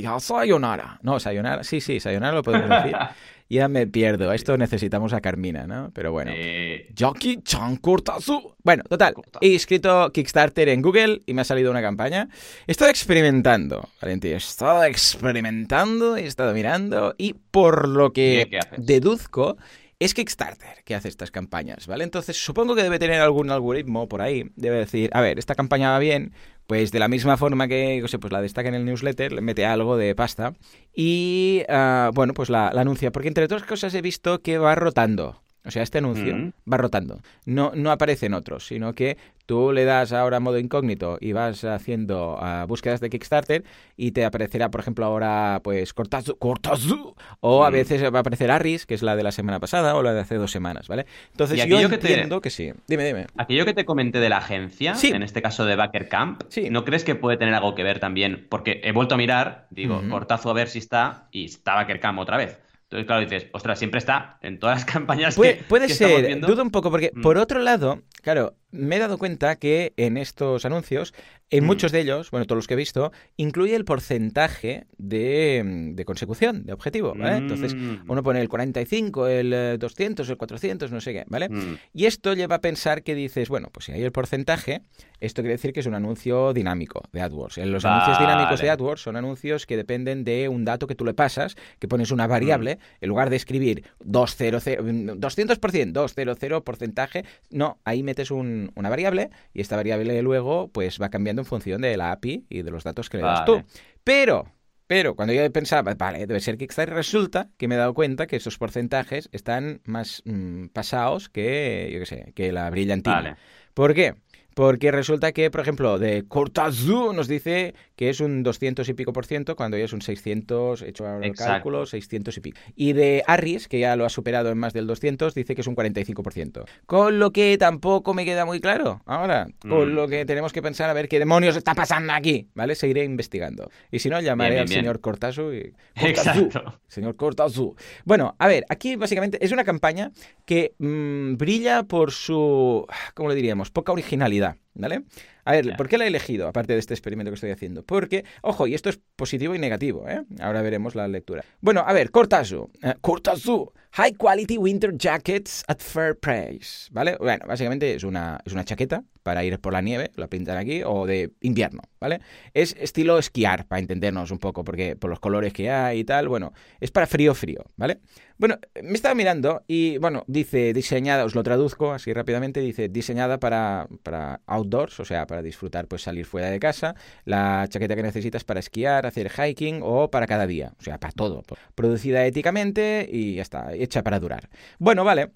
[0.02, 1.00] Ya, sayonara.
[1.02, 1.66] No, sayonara.
[1.66, 2.96] Sí, sí, sayonara lo podemos decir.
[3.50, 4.32] ya me pierdo.
[4.32, 5.92] Esto necesitamos a Carmina, ¿no?
[5.94, 6.32] Pero bueno.
[6.34, 6.94] Eh...
[6.94, 8.56] Chan Kurtazu.
[8.64, 9.16] Bueno, total.
[9.42, 12.30] He escrito Kickstarter en Google y me ha salido una campaña.
[12.68, 14.34] He estado experimentando, Valentín.
[14.34, 19.58] He estado experimentando, he estado mirando y por lo que deduzco
[20.00, 22.06] es Kickstarter que hace estas campañas, ¿vale?
[22.06, 24.50] Entonces supongo que debe tener algún algoritmo por ahí.
[24.56, 26.32] Debe decir, a ver, esta campaña va bien,
[26.70, 29.42] pues de la misma forma que, no sé, pues la destaca en el newsletter, le
[29.42, 30.54] mete algo de pasta
[30.94, 33.12] y, ah, bueno, pues la, la anuncia.
[33.12, 35.42] Porque entre otras cosas he visto que va rotando.
[35.66, 36.54] O sea, este anuncio mm.
[36.72, 37.20] va rotando.
[37.46, 42.40] No, no aparecen otros, sino que tú le das ahora modo incógnito y vas haciendo
[42.40, 43.64] uh, búsquedas de Kickstarter
[43.98, 47.74] y te aparecerá, por ejemplo, ahora pues Cortazu, Cortazu o a mm.
[47.74, 50.22] veces va a aparecer Arris, que es la de la semana pasada o la de
[50.22, 51.06] hace dos semanas, ¿vale?
[51.32, 52.72] Entonces yo entiendo que, sí.
[52.88, 53.28] Dime, dime.
[53.38, 57.04] Aquello que te comenté de la agencia, en este caso de Backer Camp, ¿no crees
[57.04, 58.46] que puede tener algo que ver también?
[58.50, 62.20] Porque he vuelto a mirar, digo, Cortazu a ver si está y está Backer Camp
[62.20, 62.60] otra vez.
[62.90, 66.64] Entonces, claro, dices, ostras, siempre está en todas las campañas puede, que, Puede ser, dudo
[66.64, 67.22] un poco, porque mm.
[67.22, 71.14] por otro lado, claro, me he dado cuenta que en estos anuncios,
[71.50, 71.68] en mm.
[71.68, 76.66] muchos de ellos, bueno, todos los que he visto, incluye el porcentaje de, de consecución,
[76.66, 77.38] de objetivo, ¿vale?
[77.38, 78.04] Entonces, mm.
[78.08, 81.50] uno pone el 45, el 200, eh, el 400, no sé qué, ¿vale?
[81.50, 81.78] Mm.
[81.94, 84.82] Y esto lleva a pensar que dices, bueno, pues si hay el porcentaje,
[85.20, 87.58] esto quiere decir que es un anuncio dinámico de AdWords.
[87.58, 91.14] Los anuncios dinámicos de AdWords son anuncios que dependen de un dato que tú le
[91.14, 98.04] pasas, que pones una variable, en lugar de escribir 200, 200%, 200 porcentaje, no, ahí
[98.04, 102.12] metes un, una variable y esta variable luego pues va cambiando en función de la
[102.12, 103.64] API y de los datos que le das tú.
[104.04, 104.52] Pero,
[104.88, 108.36] pero cuando yo pensaba, vale, debe ser Kickstarter, resulta que me he dado cuenta que
[108.36, 113.38] esos porcentajes están más mm, pasados que, yo qué sé, que la brillantina.
[113.74, 114.16] ¿Por qué?
[114.54, 119.14] Porque resulta que, por ejemplo, de Cortazú nos dice que es un 200 y pico
[119.14, 122.60] por ciento, cuando ya es un 600, hecho el cálculo, 600 y pico.
[122.76, 125.68] Y de Harris, que ya lo ha superado en más del 200, dice que es
[125.68, 126.66] un 45 por ciento.
[126.86, 129.48] Con lo que tampoco me queda muy claro ahora.
[129.60, 129.96] Con mm.
[129.96, 132.76] lo que tenemos que pensar a ver qué demonios está pasando aquí, ¿vale?
[132.76, 133.70] Seguiré investigando.
[133.92, 135.74] Y si no, llamaré al señor Cortazú y...
[135.96, 136.80] Exacto.
[136.88, 137.76] Señor Cortazú.
[138.06, 140.12] Bueno, a ver, aquí básicamente es una campaña
[140.46, 143.72] que mm, brilla por su, ¿cómo le diríamos?
[143.72, 144.39] Poca originalidad
[144.74, 145.04] ¿vale?
[145.46, 147.84] A ver, ¿por qué la he elegido, aparte de este experimento que estoy haciendo?
[147.84, 150.24] Porque, ojo, y esto es positivo y negativo, ¿eh?
[150.40, 151.44] Ahora veremos la lectura.
[151.60, 152.70] Bueno, a ver, Cortazu.
[152.84, 153.72] Eh, Cortazu.
[153.94, 157.18] High Quality Winter Jackets at Fair Price, ¿vale?
[157.20, 160.84] Bueno, básicamente es una, es una chaqueta para ir por la nieve, la pintan aquí,
[160.86, 162.22] o de invierno, ¿vale?
[162.54, 166.28] Es estilo esquiar, para entendernos un poco, porque por los colores que hay y tal,
[166.28, 168.00] bueno, es para frío, frío, ¿vale?
[168.40, 173.38] Bueno, me estaba mirando y, bueno, dice diseñada, os lo traduzco así rápidamente, dice diseñada
[173.38, 178.02] para, para outdoors, o sea, para disfrutar, pues salir fuera de casa, la chaqueta que
[178.02, 181.44] necesitas para esquiar, hacer hiking o para cada día, o sea, para todo.
[181.76, 184.48] Producida éticamente y ya está, hecha para durar.
[184.78, 185.32] Bueno, vale.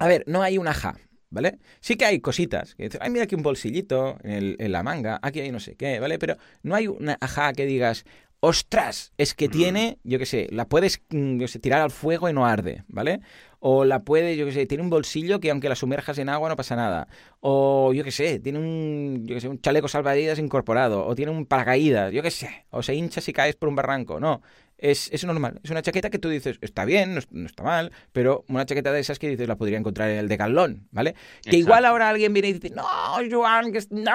[0.00, 0.96] A ver, no hay una ja,
[1.30, 1.58] ¿vale?
[1.78, 5.20] Sí que hay cositas, que dices, ay, mira aquí un bolsillito en, en, la manga,
[5.22, 6.18] aquí hay no sé qué, ¿vale?
[6.18, 8.04] Pero no hay una ajá que digas,
[8.40, 12.28] ostras, es que tiene, yo qué sé, la puedes mm, yo sé, tirar al fuego
[12.28, 13.20] y no arde, ¿vale?
[13.60, 16.48] O la puede, yo qué sé, tiene un bolsillo que aunque la sumerjas en agua
[16.48, 17.08] no pasa nada.
[17.40, 21.04] O yo qué sé, tiene un, yo qué sé, un chaleco salvavidas incorporado.
[21.06, 22.66] O tiene un paracaídas, yo qué sé.
[22.70, 24.20] O se hincha si caes por un barranco.
[24.20, 24.42] No,
[24.78, 25.60] es, es, normal.
[25.62, 29.00] Es una chaqueta que tú dices, está bien, no, está mal, pero una chaqueta de
[29.00, 31.14] esas que dices la podría encontrar en el decalón, ¿vale?
[31.42, 32.86] Que igual ahora alguien viene y dice, no,
[33.30, 34.12] Joan, que no,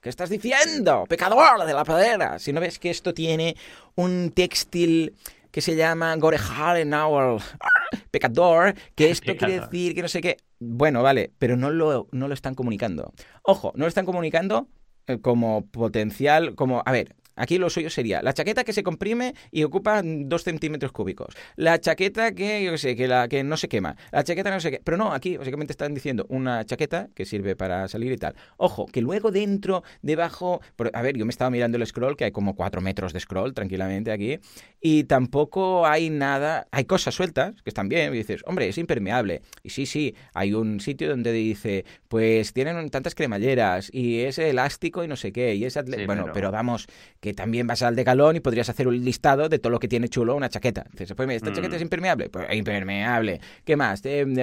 [0.00, 1.04] ¿qué estás diciendo?
[1.08, 2.38] Pecador de la pradera.
[2.38, 3.56] Si no ves que esto tiene
[3.94, 5.14] un textil
[5.50, 7.40] que se llama Gorehalenauer,
[8.10, 10.36] pecador, que esto quiere decir que no sé qué.
[10.58, 13.12] Bueno, vale, pero no lo, no lo están comunicando.
[13.42, 14.68] Ojo, no lo están comunicando
[15.06, 19.34] eh, como potencial, como, a ver, Aquí lo suyo sería la chaqueta que se comprime
[19.50, 21.34] y ocupa dos centímetros cúbicos.
[21.56, 23.96] La chaqueta que, yo sé, que, la, que no se quema.
[24.12, 24.82] La chaqueta que no se quema.
[24.84, 28.34] Pero no, aquí básicamente están diciendo una chaqueta que sirve para salir y tal.
[28.56, 30.60] Ojo, que luego dentro, debajo...
[30.92, 33.54] a ver, yo me estaba mirando el scroll, que hay como cuatro metros de scroll
[33.54, 34.38] tranquilamente aquí.
[34.80, 36.68] Y tampoco hay nada...
[36.70, 38.14] Hay cosas sueltas que están bien.
[38.14, 39.42] Y dices, hombre, es impermeable.
[39.62, 45.04] Y sí, sí, hay un sitio donde dice, pues tienen tantas cremalleras y es elástico
[45.04, 45.54] y no sé qué.
[45.54, 45.74] Y es
[46.06, 46.86] bueno, pero vamos
[47.24, 50.10] que también vas al decalón y podrías hacer un listado de todo lo que tiene
[50.10, 50.84] chulo una chaqueta.
[50.92, 51.84] Dices, pues esta chaqueta es mm.
[51.84, 53.40] impermeable, pues impermeable.
[53.64, 54.02] ¿Qué más?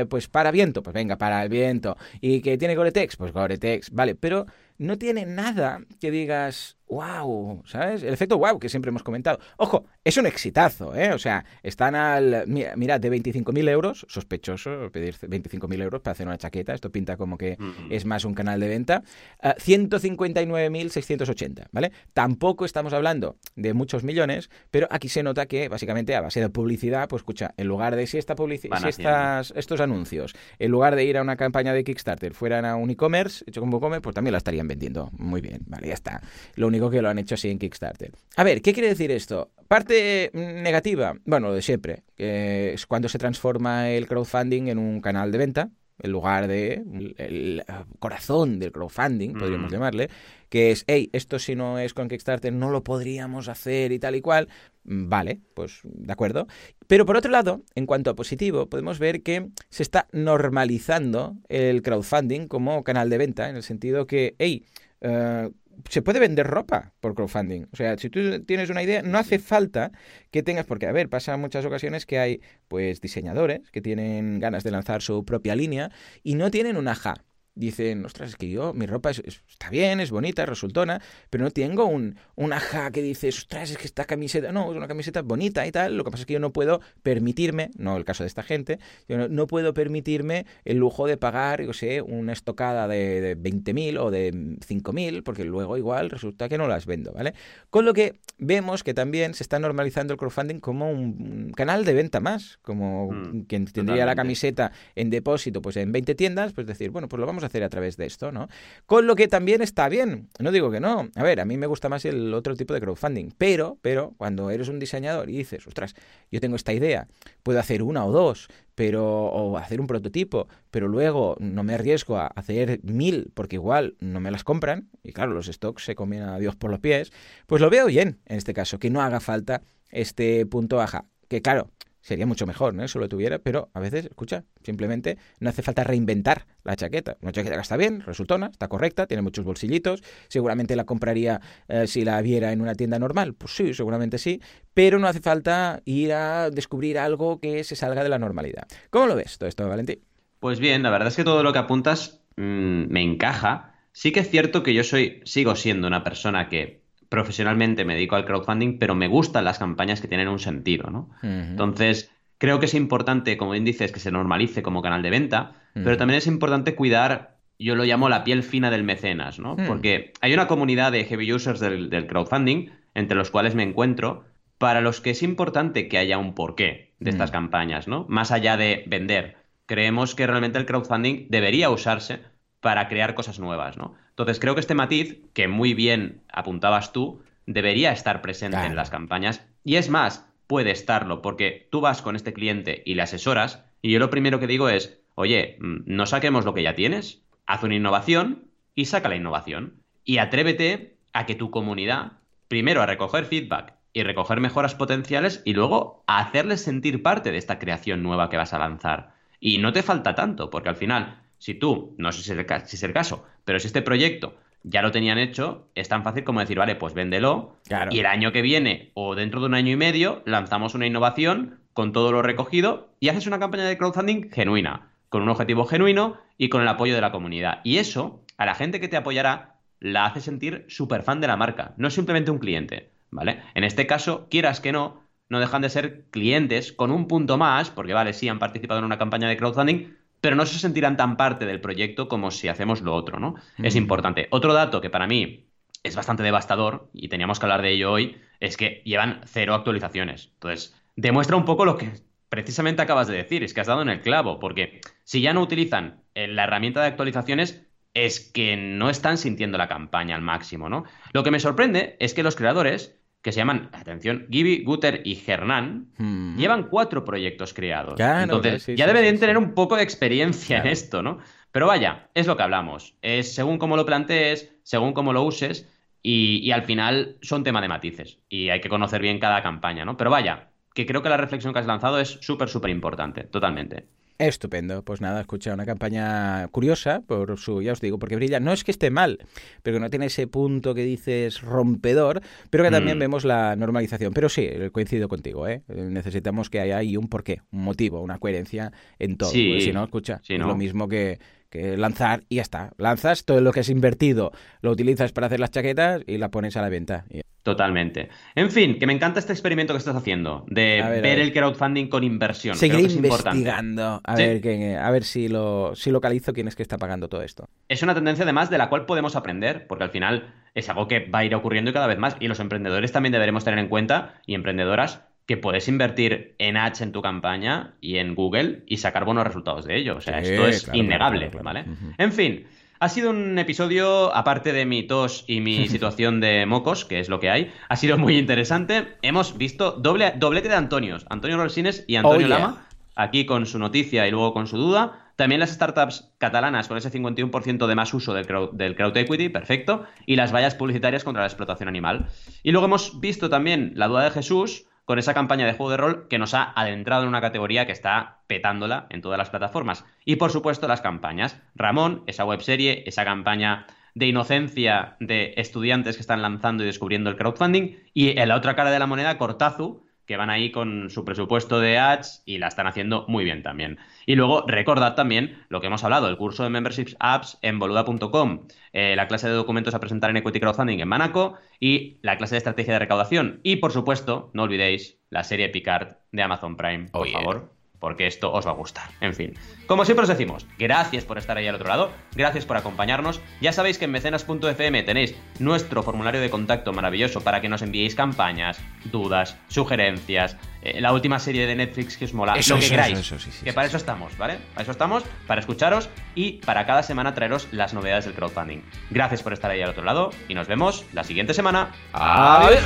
[0.09, 1.95] pues para viento, pues venga, para el viento.
[2.21, 3.17] ¿Y que tiene Gore-Tex?
[3.17, 4.47] Pues Gore-Tex, vale, pero
[4.79, 8.03] no tiene nada que digas, wow, ¿sabes?
[8.03, 9.39] El efecto wow que siempre hemos comentado.
[9.57, 11.13] Ojo, es un exitazo, ¿eh?
[11.13, 12.43] O sea, están al.
[12.47, 16.73] Mira, mira de 25.000 euros, sospechoso pedir 25.000 euros para hacer una chaqueta.
[16.73, 17.57] Esto pinta como que
[17.89, 19.03] es más un canal de venta.
[19.41, 21.93] 159.680, ¿vale?
[22.13, 26.49] Tampoco estamos hablando de muchos millones, pero aquí se nota que básicamente a base de
[26.49, 30.95] publicidad, pues escucha, en lugar de si esta publicidad, si estas, estos anuncios, en lugar
[30.95, 34.13] de ir a una campaña de Kickstarter, fueran a un e-commerce, hecho como WooCommerce, pues
[34.13, 35.09] también la estarían vendiendo.
[35.17, 36.21] Muy bien, vale, ya está.
[36.55, 38.11] Lo único que lo han hecho así en Kickstarter.
[38.35, 39.51] A ver, ¿qué quiere decir esto?
[39.67, 45.01] Parte negativa, bueno, lo de siempre, que es cuando se transforma el crowdfunding en un
[45.01, 45.69] canal de venta,
[46.01, 46.83] en lugar de
[47.17, 47.63] el,
[47.99, 49.73] corazón del crowdfunding, podríamos mm.
[49.73, 50.09] llamarle,
[50.49, 54.15] que es, hey, esto si no es con Kickstarter no lo podríamos hacer y tal
[54.15, 54.49] y cual.
[54.83, 56.47] Vale, pues de acuerdo.
[56.87, 61.83] Pero por otro lado, en cuanto a positivo, podemos ver que se está normalizando el
[61.83, 64.65] crowdfunding como canal de venta, en el sentido que, hey,
[65.01, 65.49] eh,
[65.89, 67.67] se puede vender ropa por crowdfunding.
[67.71, 69.91] O sea, si tú tienes una idea, no hace falta
[70.31, 74.63] que tengas, porque a ver, pasa muchas ocasiones que hay pues diseñadores que tienen ganas
[74.63, 75.91] de lanzar su propia línea
[76.23, 77.25] y no tienen una ja.
[77.55, 81.85] Dicen, ostras, es que yo, mi ropa está bien, es bonita, resultona, pero no tengo
[81.85, 85.67] un, un ajá que dice, ostras, es que esta camiseta, no, es una camiseta bonita
[85.67, 88.27] y tal, lo que pasa es que yo no puedo permitirme, no el caso de
[88.27, 93.21] esta gente, yo no, puedo permitirme el lujo de pagar, yo sé, una estocada de,
[93.21, 97.33] de 20.000 o de 5.000, porque luego igual resulta que no las vendo, ¿vale?
[97.69, 101.93] Con lo que vemos que también se está normalizando el crowdfunding como un canal de
[101.93, 106.65] venta más, como mm, quien tendría la camiseta en depósito pues en 20 tiendas, pues
[106.67, 108.47] decir, bueno, pues lo vamos hacer a través de esto, ¿no?
[108.85, 111.09] Con lo que también está bien, no digo que no.
[111.15, 114.49] A ver, a mí me gusta más el otro tipo de crowdfunding, pero, pero cuando
[114.49, 115.95] eres un diseñador y dices, ostras,
[116.31, 117.07] yo tengo esta idea,
[117.43, 122.17] puedo hacer una o dos, pero o hacer un prototipo, pero luego no me arriesgo
[122.17, 126.23] a hacer mil porque igual no me las compran y claro, los stocks se comen
[126.23, 127.11] a Dios por los pies,
[127.47, 131.41] pues lo veo bien en este caso, que no haga falta este punto baja, que
[131.41, 131.69] claro,
[132.01, 132.83] sería mucho mejor, ¿no?
[132.83, 137.17] Eso lo tuviera, pero a veces, escucha, simplemente no hace falta reinventar la chaqueta.
[137.21, 141.87] Una chaqueta que está bien, resultona, está correcta, tiene muchos bolsillitos, seguramente la compraría eh,
[141.87, 144.41] si la viera en una tienda normal, pues sí, seguramente sí,
[144.73, 148.67] pero no hace falta ir a descubrir algo que se salga de la normalidad.
[148.89, 149.99] ¿Cómo lo ves todo esto, Valentín?
[150.39, 153.75] Pues bien, la verdad es que todo lo que apuntas mm, me encaja.
[153.91, 156.80] Sí que es cierto que yo soy, sigo siendo una persona que
[157.11, 161.09] profesionalmente me dedico al crowdfunding, pero me gustan las campañas que tienen un sentido, ¿no?
[161.21, 165.51] Entonces, creo que es importante, como bien dices, que se normalice como canal de venta,
[165.73, 169.57] pero también es importante cuidar, yo lo llamo la piel fina del mecenas, ¿no?
[169.57, 169.67] Mm.
[169.67, 174.23] Porque hay una comunidad de heavy users del, crowdfunding, entre los cuales me encuentro,
[174.57, 177.33] para los que es importante que haya un porqué de estas mm.
[177.33, 178.05] campañas, ¿no?
[178.07, 179.35] Más allá de vender.
[179.65, 182.21] Creemos que realmente el crowdfunding debería usarse
[182.61, 183.95] para crear cosas nuevas, ¿no?
[184.21, 188.91] Entonces creo que este matiz, que muy bien apuntabas tú, debería estar presente en las
[188.91, 189.43] campañas.
[189.63, 193.91] Y es más, puede estarlo, porque tú vas con este cliente y le asesoras, y
[193.91, 197.63] yo lo primero que digo es, oye, mm, no saquemos lo que ya tienes, haz
[197.63, 198.45] una innovación
[198.75, 199.81] y saca la innovación.
[200.05, 205.53] Y atrévete a que tu comunidad, primero a recoger feedback y recoger mejoras potenciales y
[205.53, 209.15] luego a hacerles sentir parte de esta creación nueva que vas a lanzar.
[209.39, 212.37] Y no te falta tanto, porque al final si tú, no sé si es,
[212.83, 216.59] el, caso, pero si este proyecto ya lo tenían hecho, es tan fácil como decir,
[216.59, 217.55] vale, pues véndelo.
[217.89, 221.59] Y el año que viene o dentro de un año y medio lanzamos una innovación
[221.73, 226.17] con todo lo recogido y haces una campaña de crowdfunding genuina, con un objetivo genuino
[226.37, 227.61] y con el apoyo de la comunidad.
[227.63, 231.37] Y eso, a la gente que te apoyará, la hace sentir súper fan de la
[231.37, 233.41] marca, no simplemente un cliente, ¿vale?
[233.55, 237.71] En este caso, quieras que no, no dejan de ser clientes con un punto más,
[237.71, 239.87] porque vale, sí han participado en una campaña de crowdfunding,
[240.21, 243.35] pero no se sentirán tan parte del proyecto como si hacemos lo otro, ¿no?
[243.57, 244.27] Es importante.
[244.29, 245.47] Otro dato que para mí
[245.83, 250.29] es bastante devastador, y teníamos que hablar de ello hoy, es que llevan cero actualizaciones.
[250.33, 251.91] Entonces, demuestra un poco lo que
[252.29, 255.41] precisamente acabas de decir, es que has dado en el clavo, porque si ya no
[255.41, 260.69] utilizan eh, la herramienta de actualizaciones, es que no están sintiendo la campaña al máximo,
[260.69, 260.85] ¿no?
[261.11, 265.21] Lo que me sorprende es que los creadores que se llaman, atención, Gibi, Guter y
[265.25, 266.37] Hernán, hmm.
[266.37, 267.99] llevan cuatro proyectos creados.
[267.99, 271.19] Entonces, ya deberían tener un poco de experiencia en esto, ¿no?
[271.51, 272.95] Pero vaya, es lo que hablamos.
[273.01, 275.69] Es según cómo lo plantees, según cómo lo uses,
[276.01, 278.19] y, y al final son tema de matices.
[278.29, 279.97] Y hay que conocer bien cada campaña, ¿no?
[279.97, 283.85] Pero vaya, que creo que la reflexión que has lanzado es súper, súper importante, totalmente.
[284.27, 284.83] Estupendo.
[284.83, 288.39] Pues nada, escucha, una campaña curiosa por su, ya os digo, porque brilla.
[288.39, 289.17] No es que esté mal,
[289.63, 292.99] pero que no tiene ese punto que dices rompedor, pero que también mm.
[292.99, 294.13] vemos la normalización.
[294.13, 295.63] Pero sí, coincido contigo, ¿eh?
[295.67, 299.31] Necesitamos que haya ahí un porqué, un motivo, una coherencia en todo.
[299.31, 301.17] Sí, si no, escucha, es lo mismo que,
[301.51, 302.71] que lanzar y ya está.
[302.77, 304.31] Lanzas todo lo que has invertido,
[304.61, 307.05] lo utilizas para hacer las chaquetas y la pones a la venta.
[307.43, 308.09] Totalmente.
[308.35, 312.03] En fin, que me encanta este experimento que estás haciendo de ver, el crowdfunding con
[312.03, 312.55] inversión.
[312.55, 317.09] Seguir investigando a, ver a ver si lo si localizo quién es que está pagando
[317.09, 317.49] todo esto.
[317.67, 321.09] Es una tendencia además de la cual podemos aprender, porque al final es algo que
[321.09, 324.21] va a ir ocurriendo cada vez más y los emprendedores también deberemos tener en cuenta
[324.25, 329.05] y emprendedoras que puedes invertir en Ads en tu campaña y en Google y sacar
[329.05, 329.97] buenos resultados de ello.
[329.97, 331.65] O sea, esto es innegable, ¿vale?
[331.97, 332.45] En fin,
[332.81, 337.09] ha sido un episodio, aparte de mi tos y mi situación de mocos, que es
[337.09, 338.87] lo que hay, ha sido muy interesante.
[339.03, 343.59] Hemos visto doble, doblete de Antonios, Antonio Rosines y Antonio oh, Lama, aquí con su
[343.59, 345.13] noticia y luego con su duda.
[345.15, 349.29] También las startups catalanas con ese 51% de más uso del crowd, del crowd equity,
[349.29, 349.85] perfecto.
[350.07, 352.07] Y las vallas publicitarias contra la explotación animal.
[352.41, 355.77] Y luego hemos visto también la duda de Jesús, con esa campaña de juego de
[355.77, 359.85] rol que nos ha adentrado en una categoría que está petándola en todas las plataformas.
[360.05, 361.39] Y por supuesto las campañas.
[361.55, 367.17] Ramón, esa webserie, esa campaña de inocencia de estudiantes que están lanzando y descubriendo el
[367.17, 367.77] crowdfunding.
[367.93, 371.59] Y en la otra cara de la moneda, Cortazu, que van ahí con su presupuesto
[371.59, 373.77] de ads y la están haciendo muy bien también.
[374.05, 378.47] Y luego recordad también lo que hemos hablado, el curso de Memberships Apps en boluda.com,
[378.73, 382.35] eh, la clase de documentos a presentar en Equity Crowdfunding en Manaco y la clase
[382.35, 383.39] de estrategia de recaudación.
[383.43, 388.31] Y por supuesto, no olvidéis la serie Picard de Amazon Prime, por favor porque esto
[388.31, 388.89] os va a gustar.
[389.01, 389.33] En fin,
[389.65, 393.19] como siempre os decimos, gracias por estar ahí al otro lado, gracias por acompañarnos.
[393.41, 397.95] Ya sabéis que en mecenas.fm tenéis nuestro formulario de contacto maravilloso para que nos enviéis
[397.95, 403.41] campañas, dudas, sugerencias, eh, la última serie de Netflix que os mola, lo que queráis.
[403.43, 404.37] que para eso estamos, ¿vale?
[404.53, 408.61] Para eso estamos, para escucharos y para cada semana traeros las novedades del crowdfunding.
[408.91, 411.71] Gracias por estar ahí al otro lado y nos vemos la siguiente semana.
[411.93, 412.61] Adiós.